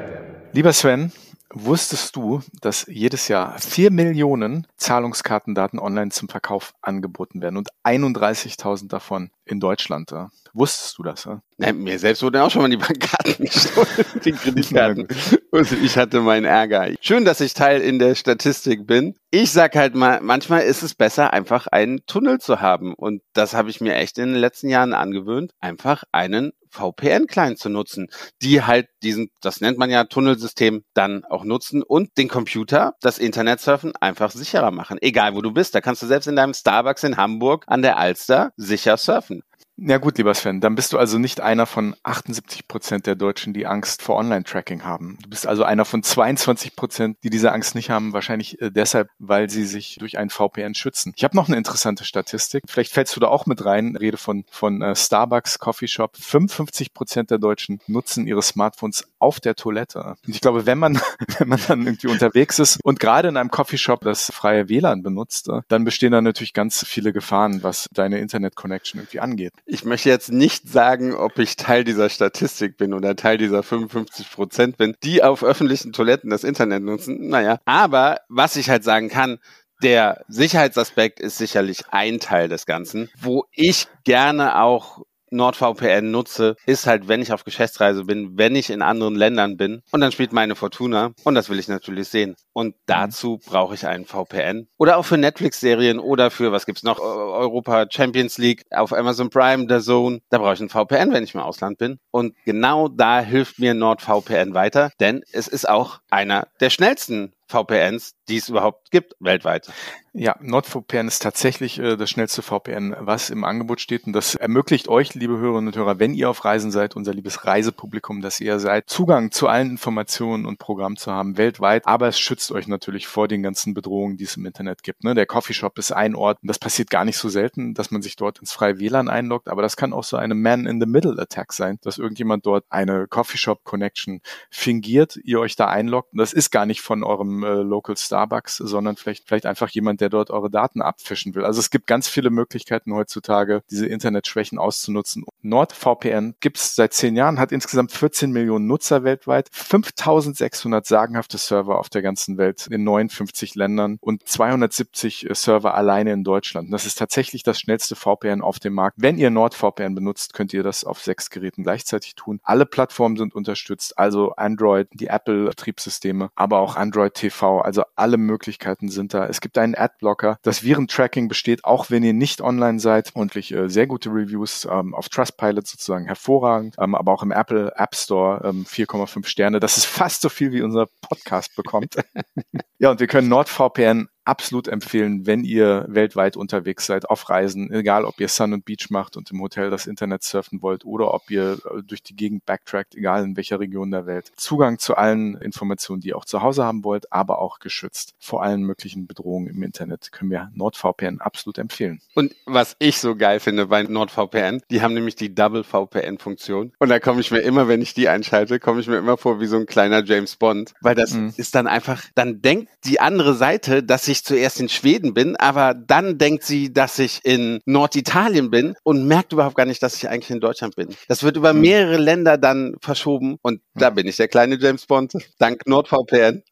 Lieber 0.54 0.72
Sven, 0.72 1.12
wusstest 1.54 2.16
du, 2.16 2.42
dass 2.62 2.86
jedes 2.88 3.28
Jahr 3.28 3.60
vier 3.60 3.92
Millionen 3.92 4.66
Zahlungskartendaten 4.78 5.80
online 5.80 6.12
zum 6.12 6.30
Verkauf 6.30 6.74
angeboten 6.82 7.42
werden 7.42 7.58
und 7.58 7.70
31.000 7.84 8.88
davon 8.88 9.30
in 9.46 9.60
Deutschland? 9.60 10.12
Wusstest 10.54 10.98
du 10.98 11.04
das? 11.04 11.26
Ja? 11.26 11.42
Ja, 11.58 11.74
mir 11.74 11.98
selbst 11.98 12.22
wurden 12.24 12.42
auch 12.42 12.52
schon 12.52 12.62
mal 12.62 12.70
die 12.70 12.78
Bankkarten 12.78 13.46
gestohlen, 13.46 14.06
die 14.24 14.32
Kreditkarten. 14.32 15.08
Und 15.52 15.72
ich 15.72 15.98
hatte 15.98 16.22
meinen 16.22 16.46
Ärger. 16.46 16.92
Schön, 17.02 17.26
dass 17.26 17.42
ich 17.42 17.54
Teil 17.54 17.82
in 17.82 18.00
der 18.00 18.16
Statistik 18.16 18.86
bin. 18.86 19.16
Ich 19.32 19.52
sag 19.52 19.76
halt 19.76 19.96
mal, 19.96 20.20
manchmal 20.22 20.62
ist 20.62 20.84
es 20.84 20.94
besser, 20.94 21.34
einfach 21.34 21.68
einen 21.68 22.06
Tunnel 22.06 22.40
zu 22.40 22.62
haben. 22.62 22.94
Und 22.94 23.22
das 23.34 23.54
habe 23.54 23.70
ich 23.70 23.82
mir 23.82 23.96
echt 23.96 24.18
in 24.18 24.30
den 24.30 24.40
letzten 24.40 24.70
Jahren 24.70 24.94
angewöhnt, 24.94 25.54
einfach 25.60 26.04
einen 26.12 26.52
VPN-Client 26.74 27.60
zu 27.60 27.70
nutzen, 27.70 28.08
die 28.42 28.64
halt 28.64 28.88
diesen, 29.04 29.30
das 29.42 29.62
nennt 29.62 29.78
man 29.78 29.90
ja 29.90 30.04
Tunnelsystem, 30.06 30.84
dann 30.94 31.24
auch 31.26 31.44
nutzen 31.44 31.84
und 31.84 32.18
den 32.18 32.28
Computer, 32.28 32.94
das 33.02 33.20
Internetsurfen 33.20 33.94
einfach 34.00 34.32
sicherer 34.32 34.72
machen. 34.72 34.98
Egal 35.02 35.36
wo 35.36 35.42
du 35.42 35.52
bist, 35.52 35.76
da 35.76 35.82
kannst 35.82 36.02
du 36.02 36.08
selbst 36.08 36.28
in 36.28 36.36
deinem 36.36 36.54
Starbucks 36.54 37.04
in 37.04 37.18
Hamburg 37.18 37.66
an 37.68 37.82
der 37.82 37.98
Alster 37.98 38.52
sicher 38.58 38.98
surfen. 38.98 39.33
treffen. 39.42 39.63
Ja 39.76 39.98
gut, 39.98 40.20
lieber 40.20 40.36
Sven, 40.36 40.62
dann 40.62 40.76
bist 40.76 40.94
du 40.94 41.00
also 41.00 41.18
nicht 41.18 41.42
einer 41.42 41.66
von 41.66 41.96
78 42.04 42.68
Prozent 42.68 43.08
der 43.08 43.16
Deutschen, 43.16 43.54
die 43.54 43.66
Angst 43.66 44.04
vor 44.04 44.18
Online-Tracking 44.18 44.84
haben. 44.84 45.18
Du 45.24 45.30
bist 45.30 45.48
also 45.48 45.64
einer 45.64 45.84
von 45.84 46.04
22 46.04 46.76
Prozent, 46.76 47.18
die 47.24 47.32
diese 47.32 47.52
Angst 47.52 47.74
nicht 47.74 47.90
haben, 47.90 48.14
wahrscheinlich 48.14 48.62
äh, 48.62 48.70
deshalb, 48.70 49.10
weil 49.18 49.50
sie 49.50 49.66
sich 49.66 49.98
durch 50.00 50.20
ein 50.20 50.30
VPN 50.30 50.76
schützen. 50.76 51.14
Ich 51.16 51.24
habe 51.24 51.36
noch 51.36 51.48
eine 51.48 51.58
interessante 51.58 52.06
Statistik. 52.06 52.64
Vielleicht 52.68 52.94
fällst 52.94 53.16
du 53.16 53.20
da 53.20 53.28
auch 53.30 53.48
mit 53.48 53.66
rein. 53.66 53.96
Rede 53.96 54.18
von, 54.18 54.46
von 54.52 54.84
äh, 54.84 54.96
Starbucks, 54.96 55.58
Coffee 55.58 55.88
Shop. 55.88 56.18
55 56.18 56.94
Prozent 56.94 57.32
der 57.32 57.40
Deutschen 57.40 57.80
nutzen 57.88 58.28
ihre 58.28 58.44
Smartphones 58.44 59.08
auf 59.18 59.40
der 59.40 59.56
Toilette. 59.56 60.16
Und 60.26 60.36
ich 60.36 60.42
glaube, 60.42 60.68
wenn 60.68 60.78
man, 60.78 61.02
wenn 61.40 61.48
man 61.48 61.60
dann 61.68 61.88
irgendwie 61.88 62.08
unterwegs 62.08 62.60
ist 62.60 62.80
und 62.84 63.00
gerade 63.00 63.30
in 63.30 63.38
einem 63.38 63.50
Coffee 63.50 63.80
Shop 63.80 64.02
das 64.02 64.32
freie 64.32 64.70
WLAN 64.70 65.02
benutzt, 65.02 65.50
äh, 65.50 65.62
dann 65.68 65.84
bestehen 65.84 66.12
da 66.12 66.22
natürlich 66.22 66.54
ganz 66.54 66.86
viele 66.86 67.12
Gefahren, 67.12 67.64
was 67.64 67.90
deine 67.92 68.20
Internet-Connection 68.20 69.02
irgendwie 69.02 69.20
angeht. 69.20 69.54
Ich 69.66 69.86
möchte 69.86 70.10
jetzt 70.10 70.32
nicht 70.32 70.68
sagen, 70.68 71.14
ob 71.14 71.40
ich 71.40 71.56
Teil 71.56 71.84
dieser 71.84 72.10
Statistik 72.10 72.78
bin 72.78 72.94
oder 72.94 73.16
Teil 73.16 73.38
dieser 73.38 73.64
55 73.64 74.32
Prozent 74.32 74.78
bin, 74.78 74.96
die 75.04 75.24
auf 75.24 75.44
öffentlichen 75.44 75.94
Toiletten 75.94 76.30
das 76.30 76.44
Internet 76.44 76.84
nutzen. 76.84 77.30
Naja, 77.30 77.60
aber 77.66 78.20
was 78.28 78.58
ich 78.58 78.70
halt 78.70 78.84
sagen 78.84 79.10
kann, 79.10 79.40
der 79.82 80.24
Sicherheitsaspekt 80.28 81.20
ist 81.20 81.38
sicherlich 81.38 81.86
ein 81.92 82.20
Teil 82.20 82.50
des 82.50 82.66
Ganzen, 82.66 83.10
wo 83.20 83.46
ich 83.52 83.88
gerne 84.04 84.62
auch 84.62 85.04
NordVPN 85.34 86.12
nutze, 86.12 86.56
ist 86.66 86.88
halt, 86.88 87.08
wenn 87.08 87.22
ich 87.22 87.34
auf 87.34 87.44
Geschäftsreise 87.44 88.06
bin, 88.06 88.38
wenn 88.38 88.56
ich 88.56 88.70
in 88.70 88.82
anderen 88.82 89.16
Ländern 89.16 89.58
bin 89.58 89.82
und 89.92 90.02
dann 90.02 90.12
spielt 90.12 90.34
meine 90.34 90.56
Fortuna 90.56 91.12
und 91.24 91.36
das 91.36 91.50
will 91.50 91.60
ich 91.60 91.68
natürlich 91.68 92.08
sehen. 92.08 92.36
Und 92.54 92.76
dazu 92.86 93.40
brauche 93.46 93.74
ich 93.74 93.88
einen 93.88 94.06
VPN. 94.06 94.68
Oder 94.78 94.98
auch 94.98 95.06
für 95.06 95.18
Netflix-Serien 95.18 96.00
oder 96.00 96.30
für, 96.30 96.52
was 96.52 96.66
gibt's 96.66 96.84
noch, 96.84 97.00
Europa 97.00 97.88
Champions 97.90 98.38
League 98.38 98.64
auf 98.72 98.94
Amazon 98.94 99.30
Prime, 99.30 99.66
der 99.66 99.82
Zone. 99.82 100.20
Da 100.30 100.38
brauche 100.38 100.54
ich 100.54 100.60
einen 100.60 100.70
VPN, 100.70 101.12
wenn 101.12 101.24
ich 101.24 101.34
im 101.34 101.42
Ausland 101.42 101.78
bin. 101.80 101.98
Und 102.12 102.36
genau 102.46 102.88
da 102.88 103.20
hilft 103.20 103.60
mir 103.60 103.74
NordVPN 103.74 104.54
weiter, 104.54 104.92
denn 105.00 105.24
es 105.32 105.48
ist 105.48 105.68
auch 105.68 106.00
einer 106.10 106.48
der 106.60 106.70
schnellsten 106.70 107.34
VPNs, 107.54 108.16
die 108.28 108.38
es 108.38 108.50
überhaupt 108.50 108.92
gibt 108.92 109.16
weltweit. 109.20 109.70
Ja, 110.16 110.36
NordVPN 110.42 111.08
ist 111.08 111.24
tatsächlich 111.24 111.80
äh, 111.80 111.98
das 111.98 112.08
schnellste 112.08 112.44
VPN, 112.44 112.96
was 113.00 113.32
im 113.32 113.44
Angebot 113.44 113.82
steht. 113.82 114.06
Und 114.06 114.14
das 114.14 114.36
ermöglicht 114.36 114.88
euch, 114.88 115.16
liebe 115.16 115.40
Hörerinnen 115.40 115.70
und 115.70 115.76
Hörer, 115.76 115.98
wenn 115.98 116.14
ihr 116.14 116.30
auf 116.30 116.46
Reisen 116.46 116.70
seid, 116.70 116.96
unser 116.96 117.16
liebes 117.16 117.46
Reisepublikum, 117.46 118.22
dass 118.22 118.40
ihr 118.40 118.60
seid, 118.60 118.88
Zugang 118.92 119.32
zu 119.32 119.48
allen 119.48 119.72
Informationen 119.72 120.46
und 120.46 120.60
Programmen 120.60 120.98
zu 120.98 121.12
haben 121.12 121.40
weltweit. 121.40 121.88
Aber 121.88 122.08
es 122.08 122.20
schützt 122.20 122.52
euch 122.52 122.68
natürlich 122.68 123.08
vor 123.08 123.28
den 123.28 123.42
ganzen 123.42 123.74
Bedrohungen, 123.74 124.16
die 124.16 124.26
es 124.26 124.38
im 124.38 124.46
Internet 124.46 124.84
gibt. 124.84 125.04
Ne? 125.04 125.16
Der 125.16 125.26
Coffeeshop 125.26 125.80
ist 125.80 125.92
ein 125.92 126.14
Ort. 126.14 126.38
Und 126.44 126.48
das 126.48 126.60
passiert 126.60 126.92
gar 126.92 127.06
nicht 127.06 127.18
so 127.18 127.28
selten, 127.28 127.74
dass 127.74 127.90
man 127.90 128.04
sich 128.04 128.16
dort 128.16 128.38
ins 128.38 128.54
freie 128.54 128.80
WLAN 128.80 129.10
einloggt. 129.10 129.48
Aber 129.48 129.64
das 129.64 129.78
kann 129.78 129.94
auch 129.94 130.04
so 130.04 130.18
eine 130.18 130.36
Man-in-the-Middle-Attack 130.36 131.54
sein, 131.54 131.80
dass 131.82 131.98
irgendjemand 131.98 132.46
dort 132.46 132.66
eine 132.70 133.08
Coffeeshop-Connection 133.08 134.22
fingiert, 134.52 135.18
ihr 135.24 135.40
euch 135.40 135.56
da 135.56 135.70
einloggt. 135.70 136.14
Und 136.14 136.20
das 136.20 136.34
ist 136.34 136.52
gar 136.52 136.68
nicht 136.68 136.82
von 136.82 137.04
eurem 137.04 137.43
äh, 137.44 137.62
Local 137.62 137.98
Starbucks, 137.98 138.58
sondern 138.58 138.96
vielleicht, 138.96 139.28
vielleicht 139.28 139.46
einfach 139.46 139.70
jemand, 139.70 140.02
der 140.02 140.10
dort 140.10 140.30
eure 140.32 140.50
Daten 140.50 140.82
abfischen 140.82 141.36
will. 141.36 141.46
Also 141.46 141.60
es 141.60 141.70
gibt 141.70 141.88
ganz 141.88 142.08
viele 142.08 142.30
Möglichkeiten 142.30 142.94
heutzutage, 142.94 143.64
diese 143.70 143.86
Internetschwächen 143.86 144.58
auszunutzen. 144.58 145.26
NordVPN 145.42 146.36
gibt 146.40 146.58
es 146.58 146.76
seit 146.76 146.94
zehn 146.94 147.16
Jahren, 147.16 147.40
hat 147.40 147.52
insgesamt 147.52 147.92
14 147.92 148.32
Millionen 148.32 148.68
Nutzer 148.68 149.04
weltweit, 149.04 149.50
5600 149.52 150.86
sagenhafte 150.86 151.38
Server 151.38 151.80
auf 151.80 151.90
der 151.90 152.02
ganzen 152.02 152.38
Welt 152.38 152.68
in 152.68 152.84
59 152.84 153.56
Ländern 153.56 153.98
und 154.02 154.28
270 154.28 155.30
äh, 155.30 155.36
Server 155.36 155.74
alleine 155.74 156.14
in 156.14 156.24
Deutschland. 156.24 156.72
Das 156.72 156.86
ist 156.86 156.98
tatsächlich 156.98 157.44
das 157.44 157.60
schnellste 157.60 157.96
VPN 157.96 158.42
auf 158.42 158.60
dem 158.60 158.74
Markt. 158.74 158.98
Wenn 159.00 159.18
ihr 159.18 159.30
NordVPN 159.30 159.96
benutzt, 159.96 160.34
könnt 160.34 160.54
ihr 160.54 160.64
das 160.64 160.84
auf 160.84 161.02
sechs 161.02 161.30
Geräten 161.30 161.64
gleichzeitig 161.64 162.16
tun. 162.16 162.40
Alle 162.44 162.66
Plattformen 162.66 163.18
sind 163.18 163.36
unterstützt, 163.36 163.98
also 163.98 164.34
Android, 164.36 164.88
die 164.94 165.08
Apple-Betriebssysteme, 165.08 166.30
aber 166.36 166.60
auch 166.60 166.76
Android 166.76 167.14
TV, 167.24 167.62
also 167.62 167.84
alle 167.96 168.18
Möglichkeiten 168.18 168.90
sind 168.90 169.14
da. 169.14 169.26
Es 169.26 169.40
gibt 169.40 169.58
einen 169.58 169.76
Ad 169.76 169.94
Adblocker. 169.94 170.38
Das 170.42 170.64
Virentracking 170.64 171.28
besteht 171.28 171.66
auch, 171.66 171.90
wenn 171.90 172.04
ihr 172.04 172.14
nicht 172.14 172.42
online 172.42 172.80
seid. 172.80 173.12
Und 173.14 173.36
äh, 173.36 173.70
sehr 173.70 173.88
gute 173.88 174.10
Reviews 174.10 174.68
ähm, 174.70 174.94
auf 174.94 175.10
Trustpilot 175.10 175.68
sozusagen 175.68 176.06
hervorragend, 176.06 176.76
ähm, 176.80 176.96
aber 176.96 177.12
auch 177.12 177.24
im 177.24 177.32
Apple 177.32 177.74
App 177.76 177.96
Store 177.96 178.42
ähm, 178.44 178.66
4,5 178.66 179.26
Sterne. 179.26 179.60
Das 179.60 179.78
ist 179.78 179.86
fast 179.86 180.22
so 180.22 180.30
viel, 180.30 180.52
wie 180.52 180.62
unser 180.62 180.88
Podcast 181.02 181.56
bekommt. 181.56 181.96
ja, 182.80 182.92
und 182.92 183.00
wir 183.00 183.08
können 183.08 183.30
NordVPN 183.30 184.10
absolut 184.26 184.68
empfehlen, 184.68 185.26
wenn 185.26 185.44
ihr 185.44 185.86
weltweit 185.88 186.38
unterwegs 186.38 186.86
seid, 186.86 187.10
auf 187.10 187.30
Reisen, 187.30 187.72
egal 187.72 188.06
ob 188.06 188.20
ihr 188.20 188.28
Sun 188.28 188.54
und 188.54 188.66
Beach 188.66 188.88
macht 188.90 189.18
und 189.18 189.32
im 189.32 189.42
Hotel 189.42 189.70
das 189.70 189.88
Internet 189.88 190.24
surfen 190.24 190.62
wollt 190.62 190.86
oder 190.86 191.14
ob 191.14 191.30
ihr 191.30 191.54
äh, 191.54 191.84
durch 191.84 192.04
die 192.04 192.16
Gegend 192.16 192.46
backtrackt, 192.46 192.96
egal 192.96 193.24
in 193.24 193.36
welcher 193.36 193.60
Region 193.60 193.92
der 193.92 194.06
Welt. 194.06 194.32
Zugang 194.36 194.80
zu 194.80 194.96
allen 194.96 195.36
Informationen, 195.36 196.02
die 196.02 196.10
ihr 196.10 196.18
auch 196.18 196.26
zu 196.26 196.42
Hause 196.42 196.64
haben 196.64 196.84
wollt, 196.84 197.12
aber 197.12 197.40
auch 197.40 197.60
geschützt 197.60 198.16
vor 198.20 198.44
allen 198.44 198.64
möglichen 198.64 199.08
Bedrohungen 199.08 199.48
im 199.48 199.64
Internet, 199.64 200.12
können 200.12 200.32
wir 200.32 200.52
NordVPN 200.56 201.20
absolut 201.20 201.58
empfehlen. 201.58 202.02
Und 202.16 202.36
was 202.46 202.76
ich 202.80 203.00
so 203.00 203.16
geil 203.16 203.40
finde 203.40 203.68
bei 203.68 203.84
NordVPN, 203.84 204.62
die 204.70 204.82
haben 204.82 204.94
nämlich 204.94 205.16
die 205.16 205.34
Double 205.34 205.64
VPN-Funktion. 205.64 206.72
Und 206.80 206.90
da 206.90 207.00
komme 207.00 207.22
ich 207.22 207.32
mir 207.32 207.40
immer, 207.40 207.68
wenn 207.68 207.82
ich 207.82 207.94
die 207.94 208.08
einschalte, 208.08 208.60
komme 208.60 208.82
ich 208.82 208.88
mir 208.88 208.98
immer 208.98 209.18
vor 209.18 209.40
wie 209.40 209.48
so 209.48 209.58
ein 209.58 209.66
kleiner 209.66 210.04
James 210.04 210.36
Bond, 210.36 210.74
weil 210.82 210.96
das 210.96 211.14
mhm. 211.14 211.34
ist 211.38 211.56
dann 211.56 211.68
einfach, 211.68 212.04
dann 212.16 212.42
denkt 212.42 212.70
die 212.86 213.00
andere 213.00 213.34
Seite, 213.34 213.84
dass 213.84 214.08
ich 214.08 214.13
ich 214.14 214.24
zuerst 214.24 214.60
in 214.60 214.70
Schweden 214.70 215.14
bin, 215.14 215.36
aber 215.36 215.74
dann 215.74 216.18
denkt 216.18 216.44
sie, 216.44 216.72
dass 216.72 216.98
ich 217.00 217.20
in 217.24 217.60
Norditalien 217.66 218.50
bin 218.50 218.76
und 218.84 219.06
merkt 219.06 219.34
überhaupt 219.34 219.56
gar 219.56 219.66
nicht, 219.66 219.84
dass 219.84 219.96
ich 219.96 220.08
eigentlich 220.08 220.32
in 220.32 220.40
Deutschland 220.40 220.76
bin. 220.76 220.90
Das 221.08 221.24
wird 221.24 221.36
über 221.38 221.50
hm. 221.50 221.62
mehrere 221.62 221.98
Länder 221.98 222.38
dann 222.38 222.76
verschoben 222.82 223.38
und 223.42 223.62
da 223.76 223.90
bin 223.90 224.08
ich 224.08 224.16
der 224.16 224.28
kleine 224.28 224.58
James 224.58 224.86
Bond, 224.86 225.14
dank 225.38 225.68
NordVPN. 225.68 226.44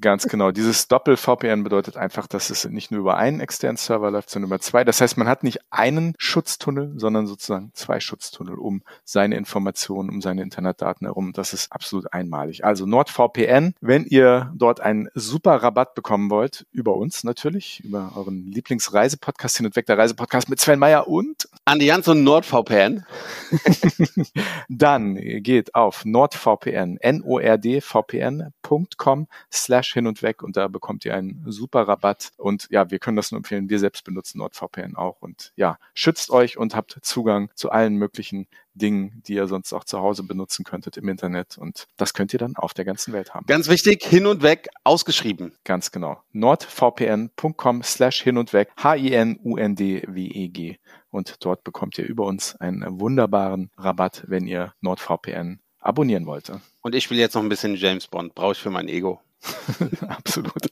Ganz 0.00 0.26
genau. 0.26 0.50
Dieses 0.50 0.88
Doppel-VPN 0.88 1.64
bedeutet 1.64 1.96
einfach, 1.96 2.26
dass 2.26 2.50
es 2.50 2.64
nicht 2.66 2.90
nur 2.90 3.00
über 3.00 3.16
einen 3.16 3.40
externen 3.40 3.76
Server 3.76 4.10
läuft, 4.10 4.30
sondern 4.30 4.50
über 4.50 4.60
zwei. 4.60 4.84
Das 4.84 5.00
heißt, 5.00 5.16
man 5.16 5.28
hat 5.28 5.42
nicht 5.42 5.60
einen 5.70 6.14
Schutztunnel, 6.18 6.92
sondern 6.96 7.26
sozusagen 7.26 7.70
zwei 7.72 8.00
Schutztunnel 8.00 8.56
um 8.56 8.82
seine 9.04 9.36
Informationen, 9.36 10.10
um 10.10 10.20
seine 10.20 10.42
Internetdaten 10.42 11.06
herum. 11.06 11.32
Das 11.32 11.52
ist 11.52 11.72
absolut 11.72 12.12
einmalig. 12.12 12.64
Also 12.64 12.84
NordVPN, 12.84 13.74
wenn 13.80 14.04
ihr 14.04 14.52
dort 14.54 14.80
einen 14.80 15.08
super 15.14 15.62
Rabatt 15.62 15.94
bekommen 15.94 16.30
wollt, 16.30 16.66
über 16.72 16.96
uns 16.96 17.24
natürlich, 17.24 17.82
über 17.84 18.12
euren 18.16 18.46
Lieblingsreisepodcast 18.46 19.58
hin 19.58 19.66
und 19.66 19.76
weg, 19.76 19.86
der 19.86 19.98
Reisepodcast 19.98 20.50
mit 20.50 20.60
Sven 20.60 20.78
Meyer 20.78 21.08
und 21.08 21.48
Andi 21.64 21.86
Jans 21.86 22.08
und 22.08 22.22
NordVPN. 22.22 23.06
Dann 24.68 25.14
geht 25.14 25.74
auf 25.74 26.04
NordVPN, 26.04 26.98
N-O-R-D-VPN.com 26.98 29.28
slash 29.52 29.85
slash 29.86 29.94
hin 29.94 30.06
und 30.06 30.22
weg 30.22 30.42
und 30.42 30.56
da 30.56 30.68
bekommt 30.68 31.04
ihr 31.04 31.14
einen 31.14 31.42
super 31.46 31.88
Rabatt. 31.88 32.32
Und 32.36 32.66
ja, 32.70 32.90
wir 32.90 32.98
können 32.98 33.16
das 33.16 33.30
nur 33.30 33.38
empfehlen. 33.38 33.68
Wir 33.68 33.78
selbst 33.78 34.04
benutzen 34.04 34.38
NordVPN 34.38 34.96
auch. 34.96 35.20
Und 35.20 35.52
ja, 35.56 35.78
schützt 35.94 36.30
euch 36.30 36.58
und 36.58 36.74
habt 36.74 36.98
Zugang 37.02 37.50
zu 37.54 37.70
allen 37.70 37.96
möglichen 37.96 38.46
Dingen, 38.74 39.22
die 39.26 39.34
ihr 39.34 39.46
sonst 39.46 39.72
auch 39.72 39.84
zu 39.84 40.00
Hause 40.00 40.22
benutzen 40.22 40.64
könntet 40.64 40.96
im 40.96 41.08
Internet. 41.08 41.58
Und 41.58 41.86
das 41.96 42.12
könnt 42.12 42.32
ihr 42.32 42.38
dann 42.38 42.56
auf 42.56 42.74
der 42.74 42.84
ganzen 42.84 43.12
Welt 43.12 43.34
haben. 43.34 43.46
Ganz 43.46 43.68
wichtig, 43.68 44.04
hin 44.04 44.26
und 44.26 44.42
weg 44.42 44.68
ausgeschrieben. 44.84 45.52
Ganz 45.64 45.90
genau. 45.90 46.22
nordvpn.com 46.32 47.82
slash 47.82 48.22
hin 48.22 48.38
und 48.38 48.52
weg. 48.52 48.70
H-I-N-U-N-D-W-E-G. 48.76 50.78
Und 51.10 51.44
dort 51.44 51.64
bekommt 51.64 51.98
ihr 51.98 52.04
über 52.04 52.26
uns 52.26 52.56
einen 52.56 53.00
wunderbaren 53.00 53.70
Rabatt, 53.78 54.24
wenn 54.26 54.46
ihr 54.46 54.74
NordVPN 54.82 55.60
abonnieren 55.80 56.26
wollt. 56.26 56.52
Und 56.82 56.94
ich 56.94 57.08
will 57.10 57.16
jetzt 57.16 57.34
noch 57.34 57.42
ein 57.42 57.48
bisschen 57.48 57.76
James 57.76 58.08
Bond. 58.08 58.34
Brauche 58.34 58.52
ich 58.52 58.58
für 58.58 58.70
mein 58.70 58.88
Ego. 58.88 59.20
Absolut. 60.08 60.68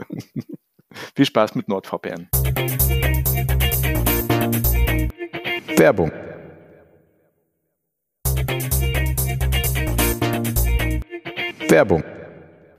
Viel 1.14 1.26
Spaß 1.26 1.54
mit 1.54 1.68
NordVPN. 1.68 2.28
Werbung. 5.76 6.12
Werbung. 11.68 12.04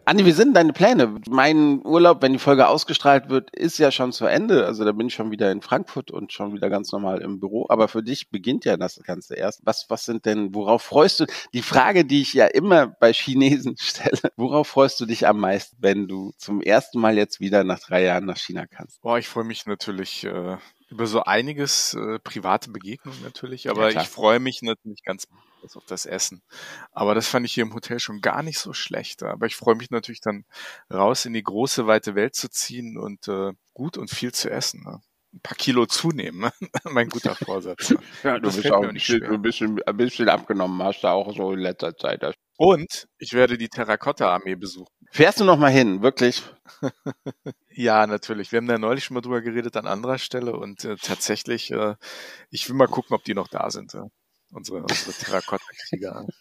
Andi, 0.07 0.24
wie 0.24 0.33
sind 0.33 0.55
deine 0.55 0.71
Pläne? 0.71 1.19
Mein 1.27 1.83
Urlaub, 1.83 2.21
wenn 2.21 2.33
die 2.33 2.39
Folge 2.39 2.67
ausgestrahlt 2.67 3.27
wird, 3.29 3.50
ist 3.55 3.79
ja 3.79 3.89
schon 3.89 4.12
zu 4.12 4.27
Ende. 4.27 4.67
Also 4.67 4.85
da 4.85 4.91
bin 4.91 5.07
ich 5.07 5.15
schon 5.15 5.31
wieder 5.31 5.51
in 5.51 5.62
Frankfurt 5.62 6.12
und 6.12 6.31
schon 6.31 6.53
wieder 6.53 6.69
ganz 6.69 6.91
normal 6.91 7.24
im 7.24 7.39
Büro. 7.39 7.65
Aber 7.69 7.88
für 7.88 8.03
dich 8.03 8.29
beginnt 8.29 8.65
ja 8.65 8.77
das 8.77 9.01
Ganze 9.03 9.33
erst. 9.33 9.62
Was, 9.63 9.88
was 9.89 10.05
sind 10.05 10.27
denn, 10.27 10.53
worauf 10.53 10.83
freust 10.83 11.21
du? 11.21 11.25
Die 11.53 11.63
Frage, 11.63 12.05
die 12.05 12.21
ich 12.21 12.35
ja 12.35 12.45
immer 12.45 12.85
bei 12.85 13.13
Chinesen 13.13 13.77
stelle, 13.79 14.31
worauf 14.38 14.67
freust 14.67 15.00
du 15.00 15.07
dich 15.07 15.27
am 15.27 15.39
meisten, 15.39 15.75
wenn 15.79 16.07
du 16.07 16.33
zum 16.38 16.62
ersten 16.62 17.00
Mal 17.00 17.17
jetzt 17.17 17.39
wieder 17.39 17.63
nach 17.63 17.79
drei 17.79 18.03
Jahren 18.03 18.25
nach 18.25 18.38
China 18.38 18.67
kannst? 18.67 19.01
Boah, 19.01 19.17
ich 19.17 19.27
freue 19.27 19.43
mich 19.43 19.65
natürlich 19.65 20.24
äh, 20.24 20.57
über 20.89 21.08
so 21.08 21.24
einiges 21.24 21.94
äh, 21.94 22.20
private 22.20 22.72
Begegnungen 22.72 23.22
natürlich, 23.24 23.70
aber 23.70 23.92
ja, 23.92 24.01
ich 24.01 24.08
freue 24.08 24.39
mich 24.39 24.62
natürlich 24.62 25.04
ganz 25.04 25.27
auf 25.75 25.86
das 25.86 26.06
Essen. 26.06 26.44
Aber 26.92 27.15
das 27.15 27.27
fand 27.27 27.46
ich 27.46 27.54
hier 27.54 27.63
im 27.63 27.74
Hotel 27.74 28.00
schon 28.00 28.22
gar 28.22 28.44
nicht 28.44 28.60
so 28.60 28.74
schlecht. 28.74 29.24
Aber 29.24 29.48
ich 29.48 29.56
freue 29.56 29.74
mich 29.74 29.89
natürlich 29.89 30.22
dann 30.22 30.46
raus 30.94 31.25
in 31.25 31.34
die 31.34 31.42
große 31.42 31.88
weite 31.88 32.13
Welt 32.13 32.36
zu 32.36 32.50
ziehen 32.50 32.98
und 32.98 33.27
äh, 33.27 33.54
gut 33.74 33.98
und 33.98 34.12
viel 34.12 34.32
zu 34.32 34.51
essen. 34.51 34.84
Ne? 34.84 35.01
Ein 35.34 35.42
paar 35.42 35.58
Kilo 35.58 35.88
zunehmen, 35.88 36.42
ne? 36.42 36.54
mein 36.84 37.10
guter 37.10 37.36
Vorsatz. 37.36 37.96
Ja, 38.22 38.36
du 38.36 38.42
das 38.42 38.58
bist 38.58 38.72
auch 38.72 38.84
ein 38.84 38.94
bisschen, 39.42 39.82
ein 39.84 39.98
bisschen 39.98 40.30
abgenommen, 40.30 40.84
hast 40.84 41.01
du 41.01 41.08
auch 41.08 41.36
so 41.36 41.54
in 41.54 41.60
letzter 41.60 41.96
Zeit. 41.96 42.22
Und 42.57 43.07
ich 43.17 43.33
werde 43.33 43.57
die 43.57 43.69
Terrakotta-Armee 43.69 44.55
besuchen. 44.55 44.93
Fährst 45.12 45.39
du 45.39 45.43
noch 45.43 45.57
mal 45.57 45.71
hin, 45.71 46.01
wirklich? 46.01 46.43
ja, 47.69 48.07
natürlich. 48.07 48.51
Wir 48.51 48.57
haben 48.57 48.67
da 48.67 48.77
neulich 48.77 49.03
schon 49.03 49.15
mal 49.15 49.21
drüber 49.21 49.41
geredet 49.41 49.75
an 49.77 49.88
anderer 49.88 50.17
Stelle 50.17 50.55
und 50.55 50.85
äh, 50.85 50.95
tatsächlich, 50.95 51.71
äh, 51.71 51.95
ich 52.50 52.67
will 52.69 52.75
mal 52.75 52.88
gucken, 52.88 53.15
ob 53.15 53.24
die 53.24 53.33
noch 53.33 53.47
da 53.47 53.69
sind. 53.69 53.93
Ja. 53.93 54.07
Unsere, 54.51 54.77
unsere 54.83 55.12
Terrakotta-Krieger. 55.12 56.27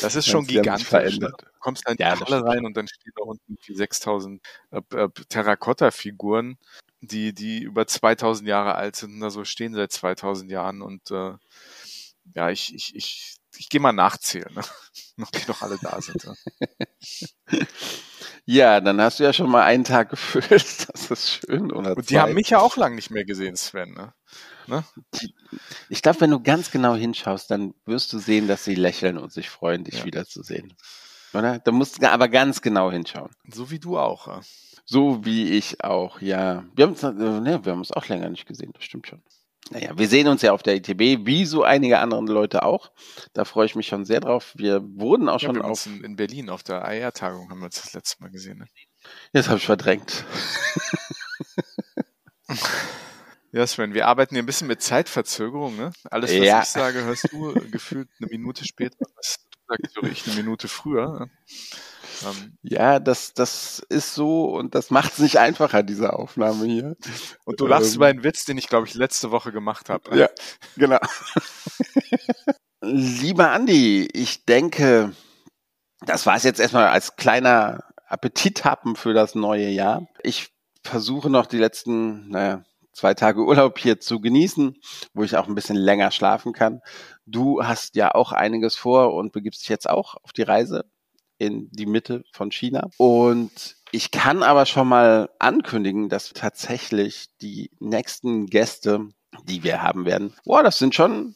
Das 0.00 0.14
ist 0.14 0.28
schon 0.28 0.46
gigantisch. 0.46 1.18
Ne? 1.18 1.30
Du 1.36 1.46
kommst 1.58 1.86
dann 1.86 1.92
in 1.92 1.96
die 1.98 2.02
ja, 2.02 2.18
Halle 2.18 2.44
rein 2.44 2.64
und 2.64 2.76
dann 2.76 2.86
stehen 2.86 3.12
da 3.16 3.24
unten 3.24 3.58
die 3.66 3.74
6000 3.74 4.40
äh, 4.70 4.80
äh, 4.94 5.08
Terrakotta-Figuren, 5.28 6.56
die, 7.00 7.34
die 7.34 7.62
über 7.62 7.86
2000 7.86 8.48
Jahre 8.48 8.76
alt 8.76 8.96
sind 8.96 9.14
und 9.14 9.20
da 9.20 9.30
so 9.30 9.44
stehen 9.44 9.74
seit 9.74 9.92
2000 9.92 10.50
Jahren 10.50 10.82
und 10.82 11.10
äh, 11.10 11.34
ja, 12.34 12.50
ich, 12.50 12.74
ich, 12.74 12.94
ich 12.94 13.36
ich 13.56 13.68
gehe 13.68 13.80
mal 13.80 13.92
nachzählen, 13.92 14.52
ne? 14.54 14.62
ob 15.22 15.30
die 15.32 15.46
noch 15.48 15.62
alle 15.62 15.78
da 15.80 16.00
sind. 16.00 16.24
Ne? 16.24 16.34
Ja, 18.44 18.80
dann 18.80 19.00
hast 19.00 19.20
du 19.20 19.24
ja 19.24 19.32
schon 19.32 19.50
mal 19.50 19.62
einen 19.62 19.84
Tag 19.84 20.10
gefüllt. 20.10 20.88
Das 20.92 21.10
ist 21.10 21.30
schön. 21.30 21.70
Oder 21.70 21.96
Und 21.96 22.10
die 22.10 22.14
zwei. 22.14 22.20
haben 22.22 22.34
mich 22.34 22.50
ja 22.50 22.58
auch 22.58 22.76
lange 22.76 22.96
nicht 22.96 23.10
mehr 23.10 23.24
gesehen, 23.24 23.56
Sven. 23.56 23.92
Ne? 23.94 24.12
Ne? 24.66 24.84
Ich 25.88 26.02
glaube, 26.02 26.20
wenn 26.22 26.30
du 26.30 26.40
ganz 26.40 26.70
genau 26.72 26.96
hinschaust, 26.96 27.50
dann 27.52 27.72
wirst 27.84 28.12
du 28.12 28.18
sehen, 28.18 28.48
dass 28.48 28.64
sie 28.64 28.74
lächeln 28.74 29.16
und 29.18 29.32
sich 29.32 29.48
freuen, 29.48 29.84
dich 29.84 30.00
Ja. 30.00 30.04
wiederzusehen. 30.06 30.74
Oder? 31.34 31.60
Da 31.60 31.70
musst 31.70 32.02
du 32.02 32.10
aber 32.10 32.28
ganz 32.28 32.60
genau 32.62 32.90
hinschauen. 32.90 33.30
So 33.48 33.70
wie 33.70 33.78
du 33.78 33.96
auch. 33.98 34.26
ja. 34.26 34.40
So 34.84 35.24
wie 35.24 35.50
ich 35.52 35.84
auch, 35.84 36.20
ja. 36.20 36.64
Wir 36.74 36.84
haben 36.86 36.92
uns, 36.92 37.02
äh, 37.04 37.12
ne, 37.12 37.60
wir 37.64 37.72
haben 37.72 37.78
uns 37.78 37.92
auch 37.92 38.08
länger 38.08 38.28
nicht 38.28 38.46
gesehen, 38.46 38.72
das 38.74 38.82
stimmt 38.84 39.06
schon. 39.06 39.22
Naja, 39.70 39.96
wir 39.96 40.08
sehen 40.08 40.26
uns 40.28 40.42
ja 40.42 40.52
auf 40.52 40.62
der 40.62 40.76
ITB, 40.76 41.24
wie 41.26 41.44
so 41.46 41.62
einige 41.62 41.98
andere 42.00 42.20
Leute 42.32 42.62
auch. 42.64 42.90
Da 43.32 43.44
freue 43.44 43.66
ich 43.66 43.74
mich 43.74 43.86
schon 43.86 44.04
sehr 44.04 44.20
drauf. 44.20 44.52
Wir 44.56 44.82
wurden 44.82 45.28
auch 45.28 45.40
Ja, 45.40 45.48
schon 45.48 45.62
auf. 45.62 45.86
in, 45.86 46.04
in 46.04 46.16
Berlin 46.16 46.50
auf 46.50 46.62
der 46.62 46.84
AR-Tagung 46.84 47.48
haben 47.50 47.60
wir 47.60 47.66
uns 47.66 47.80
das 47.80 47.92
letzte 47.94 48.22
Mal 48.22 48.30
gesehen. 48.30 48.58
Ne? 48.58 48.66
Jetzt 49.32 49.48
habe 49.48 49.58
ich 49.58 49.66
verdrängt. 49.66 50.24
Ja, 53.54 53.66
Sven, 53.66 53.92
wir 53.92 54.08
arbeiten 54.08 54.34
hier 54.34 54.42
ein 54.42 54.46
bisschen 54.46 54.66
mit 54.66 54.80
Zeitverzögerung. 54.82 55.76
Ne? 55.76 55.92
Alles, 56.10 56.30
was 56.30 56.38
Ja. 56.46 56.62
ich 56.62 56.68
sage, 56.68 57.04
hörst 57.04 57.30
du 57.32 57.52
gefühlt 57.70 58.08
eine 58.18 58.28
Minute 58.30 58.64
später. 58.64 58.96
Was 59.16 59.40
du 59.50 59.58
sagst, 59.68 59.96
höre 59.96 60.10
ich 60.10 60.26
eine 60.26 60.36
Minute 60.36 60.68
früher. 60.68 61.28
Ähm, 62.24 62.56
Ja, 62.62 62.98
das, 63.00 63.34
das 63.34 63.80
ist 63.88 64.14
so 64.14 64.44
und 64.46 64.74
das 64.74 64.90
macht 64.90 65.14
es 65.14 65.18
nicht 65.18 65.38
einfacher, 65.38 65.82
diese 65.82 66.12
Aufnahme 66.12 66.66
hier. 66.66 66.96
und 67.44 67.60
du 67.60 67.66
lachst 67.66 67.90
Ähm, 67.90 67.96
über 67.96 68.06
einen 68.06 68.24
Witz, 68.24 68.44
den 68.44 68.58
ich, 68.58 68.68
glaube 68.68 68.86
ich, 68.86 68.94
letzte 68.94 69.30
Woche 69.30 69.52
gemacht 69.52 69.88
habe. 69.90 70.16
Ja, 70.16 70.28
genau. 70.76 70.98
Lieber 72.84 73.50
Andi, 73.50 74.08
ich 74.12 74.44
denke, 74.44 75.12
das 76.04 76.26
war 76.26 76.36
es 76.36 76.42
jetzt 76.42 76.58
erstmal 76.60 76.88
als 76.88 77.16
kleiner 77.16 77.84
Appetithappen 78.08 78.96
für 78.96 79.14
das 79.14 79.34
neue 79.34 79.68
Jahr. 79.68 80.06
Ich 80.22 80.50
versuche 80.84 81.30
noch 81.30 81.46
die 81.46 81.58
letzten 81.58 82.28
naja, 82.28 82.64
zwei 82.92 83.14
Tage 83.14 83.44
Urlaub 83.44 83.78
hier 83.78 84.00
zu 84.00 84.20
genießen, 84.20 84.76
wo 85.14 85.22
ich 85.22 85.36
auch 85.36 85.46
ein 85.46 85.54
bisschen 85.54 85.76
länger 85.76 86.10
schlafen 86.10 86.52
kann. 86.52 86.80
Du 87.24 87.62
hast 87.64 87.94
ja 87.94 88.14
auch 88.14 88.32
einiges 88.32 88.74
vor 88.74 89.14
und 89.14 89.32
begibst 89.32 89.62
dich 89.62 89.68
jetzt 89.68 89.88
auch 89.88 90.16
auf 90.22 90.32
die 90.32 90.42
Reise 90.42 90.84
in 91.42 91.68
die 91.72 91.86
Mitte 91.86 92.24
von 92.32 92.52
China. 92.52 92.88
Und 92.98 93.76
ich 93.90 94.10
kann 94.10 94.42
aber 94.42 94.64
schon 94.64 94.88
mal 94.88 95.28
ankündigen, 95.38 96.08
dass 96.08 96.32
tatsächlich 96.32 97.26
die 97.40 97.70
nächsten 97.80 98.46
Gäste, 98.46 99.08
die 99.44 99.64
wir 99.64 99.82
haben 99.82 100.04
werden, 100.04 100.34
boah, 100.44 100.62
das 100.62 100.78
sind 100.78 100.94
schon, 100.94 101.34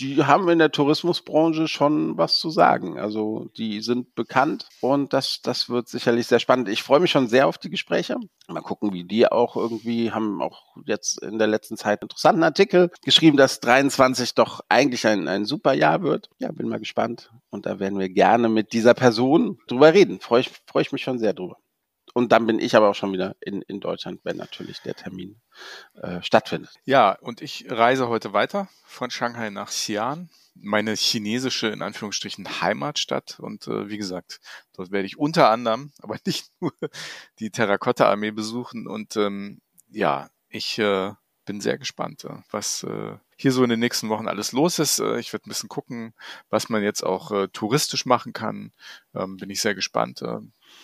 die 0.00 0.22
haben 0.24 0.48
in 0.48 0.58
der 0.58 0.72
Tourismusbranche 0.72 1.68
schon 1.68 2.18
was 2.18 2.38
zu 2.38 2.50
sagen. 2.50 2.98
Also 2.98 3.50
die 3.56 3.80
sind 3.80 4.14
bekannt 4.14 4.68
und 4.80 5.12
das, 5.12 5.40
das 5.42 5.70
wird 5.70 5.88
sicherlich 5.88 6.26
sehr 6.26 6.40
spannend. 6.40 6.68
Ich 6.68 6.82
freue 6.82 7.00
mich 7.00 7.10
schon 7.10 7.28
sehr 7.28 7.46
auf 7.46 7.58
die 7.58 7.70
Gespräche. 7.70 8.16
Mal 8.48 8.60
gucken, 8.60 8.92
wie 8.92 9.04
die 9.04 9.30
auch 9.30 9.56
irgendwie 9.56 10.12
haben 10.12 10.42
auch 10.42 10.76
jetzt 10.84 11.22
in 11.22 11.38
der 11.38 11.48
letzten 11.48 11.76
Zeit 11.76 12.00
einen 12.00 12.06
interessanten 12.06 12.44
Artikel 12.44 12.90
geschrieben, 13.02 13.36
dass 13.36 13.60
23 13.60 14.34
doch 14.34 14.60
eigentlich 14.68 15.06
ein, 15.06 15.28
ein 15.28 15.44
super 15.44 15.72
Jahr 15.72 16.02
wird. 16.02 16.30
Ja, 16.38 16.52
bin 16.52 16.68
mal 16.68 16.78
gespannt. 16.78 17.32
Und 17.50 17.66
da 17.66 17.80
werden 17.80 17.98
wir 17.98 18.08
gerne 18.08 18.48
mit 18.48 18.72
dieser 18.72 18.94
Person 18.94 19.58
drüber 19.66 19.94
reden. 19.94 20.20
Freue 20.20 20.42
ich, 20.42 20.50
freue 20.66 20.82
ich 20.82 20.92
mich 20.92 21.02
schon 21.02 21.18
sehr 21.18 21.32
drüber. 21.32 21.56
Und 22.16 22.32
dann 22.32 22.46
bin 22.46 22.58
ich 22.58 22.74
aber 22.74 22.88
auch 22.88 22.94
schon 22.94 23.12
wieder 23.12 23.36
in, 23.40 23.60
in 23.60 23.78
Deutschland, 23.78 24.20
wenn 24.24 24.38
natürlich 24.38 24.80
der 24.80 24.94
Termin 24.94 25.38
äh, 26.00 26.22
stattfindet. 26.22 26.70
Ja, 26.86 27.12
und 27.12 27.42
ich 27.42 27.66
reise 27.68 28.08
heute 28.08 28.32
weiter 28.32 28.70
von 28.86 29.10
Shanghai 29.10 29.50
nach 29.50 29.68
Xi'an, 29.68 30.28
meine 30.54 30.94
chinesische, 30.94 31.66
in 31.66 31.82
Anführungsstrichen, 31.82 32.62
Heimatstadt. 32.62 33.38
Und 33.38 33.68
äh, 33.68 33.90
wie 33.90 33.98
gesagt, 33.98 34.40
dort 34.72 34.92
werde 34.92 35.04
ich 35.04 35.18
unter 35.18 35.50
anderem, 35.50 35.92
aber 36.00 36.16
nicht 36.24 36.46
nur, 36.58 36.72
die 37.38 37.50
Terrakotta-Armee 37.50 38.30
besuchen. 38.30 38.86
Und 38.86 39.16
ähm, 39.16 39.60
ja, 39.90 40.30
ich 40.48 40.78
äh, 40.78 41.12
bin 41.44 41.60
sehr 41.60 41.76
gespannt, 41.76 42.24
äh, 42.24 42.38
was 42.50 42.82
äh, 42.82 43.18
hier 43.36 43.52
so 43.52 43.62
in 43.62 43.68
den 43.68 43.80
nächsten 43.80 44.08
Wochen 44.08 44.26
alles 44.26 44.52
los 44.52 44.78
ist. 44.78 45.00
Äh, 45.00 45.18
ich 45.18 45.34
werde 45.34 45.46
ein 45.46 45.50
bisschen 45.50 45.68
gucken, 45.68 46.14
was 46.48 46.70
man 46.70 46.82
jetzt 46.82 47.04
auch 47.04 47.30
äh, 47.30 47.48
touristisch 47.48 48.06
machen 48.06 48.32
kann. 48.32 48.72
Ähm, 49.14 49.36
bin 49.36 49.50
ich 49.50 49.60
sehr 49.60 49.74
gespannt. 49.74 50.22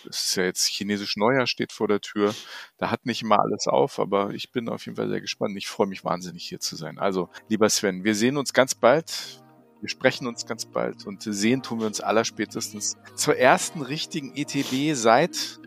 Es 0.09 0.25
ist 0.25 0.35
ja 0.35 0.43
jetzt 0.43 0.65
chinesisch 0.67 1.15
Neujahr 1.17 1.47
steht 1.47 1.71
vor 1.71 1.87
der 1.87 2.01
Tür. 2.01 2.33
Da 2.77 2.91
hat 2.91 3.05
nicht 3.05 3.21
immer 3.21 3.39
alles 3.39 3.67
auf, 3.67 3.99
aber 3.99 4.31
ich 4.31 4.51
bin 4.51 4.69
auf 4.69 4.85
jeden 4.85 4.95
Fall 4.95 5.09
sehr 5.09 5.21
gespannt. 5.21 5.57
Ich 5.57 5.67
freue 5.67 5.87
mich 5.87 6.03
wahnsinnig 6.03 6.43
hier 6.47 6.59
zu 6.59 6.75
sein. 6.75 6.99
Also, 6.99 7.29
lieber 7.49 7.69
Sven, 7.69 8.03
wir 8.03 8.15
sehen 8.15 8.37
uns 8.37 8.53
ganz 8.53 8.75
bald. 8.75 9.41
Wir 9.81 9.89
sprechen 9.89 10.27
uns 10.27 10.45
ganz 10.45 10.65
bald 10.65 11.05
und 11.05 11.23
sehen 11.23 11.61
tun 11.61 11.79
wir 11.81 11.87
uns 11.87 11.99
allerspätestens 11.99 12.95
zur 13.15 13.35
ersten 13.37 13.81
richtigen 13.81 14.33
ETB 14.35 14.93
seit 14.95 15.59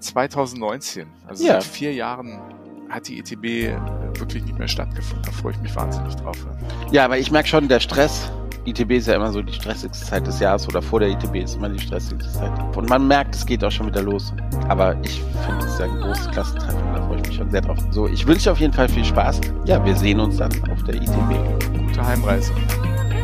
2019. 0.00 1.08
Also 1.26 1.44
Ja. 1.46 1.54
seit 1.60 1.64
vier 1.64 1.92
Jahren 1.92 2.40
hat 2.88 3.06
die 3.06 3.18
ETB 3.20 3.76
wirklich 4.18 4.42
nicht 4.44 4.58
mehr 4.58 4.66
stattgefunden. 4.68 5.22
Da 5.24 5.30
freue 5.32 5.52
ich 5.52 5.60
mich 5.60 5.74
wahnsinnig 5.76 6.14
drauf. 6.16 6.44
Ja, 6.90 7.04
aber 7.04 7.18
ich 7.18 7.30
merke 7.30 7.48
schon, 7.48 7.68
der 7.68 7.78
Stress. 7.80 8.30
ITB 8.66 8.92
ist 8.92 9.08
ja 9.08 9.14
immer 9.14 9.32
so 9.32 9.40
die 9.42 9.52
stressigste 9.52 10.04
Zeit 10.04 10.26
des 10.26 10.38
Jahres 10.40 10.68
oder 10.68 10.82
vor 10.82 11.00
der 11.00 11.10
ITB 11.10 11.36
ist 11.36 11.56
immer 11.56 11.68
die 11.68 11.78
stressigste 11.78 12.30
Zeit. 12.30 12.52
Und 12.76 12.88
man 12.88 13.06
merkt, 13.08 13.34
es 13.34 13.46
geht 13.46 13.64
auch 13.64 13.70
schon 13.70 13.86
wieder 13.86 14.02
los. 14.02 14.32
Aber 14.68 14.96
ich 15.02 15.22
finde 15.46 15.64
es 15.64 15.72
ist 15.72 15.80
ein 15.80 16.00
großes 16.00 16.30
Klassentreffen 16.30 16.82
und 16.82 16.94
da 16.94 17.02
freue 17.02 17.20
ich 17.20 17.26
mich 17.26 17.36
schon 17.36 17.50
sehr 17.50 17.60
drauf. 17.62 17.78
So, 17.90 18.06
ich 18.06 18.26
wünsche 18.26 18.52
auf 18.52 18.60
jeden 18.60 18.72
Fall 18.72 18.88
viel 18.88 19.04
Spaß. 19.04 19.40
Ja, 19.64 19.84
wir 19.84 19.96
sehen 19.96 20.20
uns 20.20 20.36
dann 20.36 20.52
auf 20.70 20.82
der 20.84 20.96
ITB. 20.96 21.78
Gute 21.78 22.06
Heimreise. 22.06 22.52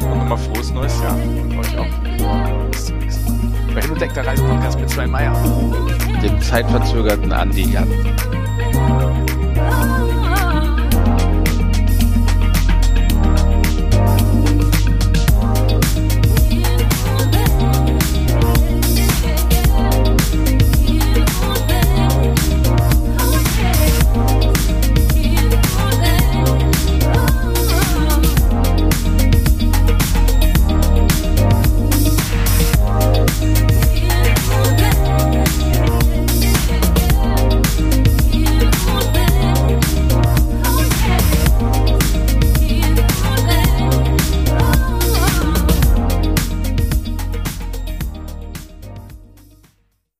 Und 0.03 0.19
nochmal 0.19 0.39
frohes 0.39 0.73
neues 0.73 1.01
Jahr. 1.03 1.15
Und 1.15 1.59
euch 1.59 1.79
auch. 1.79 2.71
Bis 2.71 2.87
zum 2.87 2.99
nächsten 2.99 3.25
Mal. 3.25 3.75
Bei 3.75 3.83
Hin 3.83 3.91
und 3.91 4.01
Deck, 4.01 4.15
der 4.15 4.27
Reisepodcast 4.27 4.81
mit 4.81 4.89
zwei 4.89 5.07
Meier. 5.07 5.37
Dem 6.23 6.41
zeitverzögerten 6.41 7.33
Andi 7.33 7.73
Jan. 7.73 7.89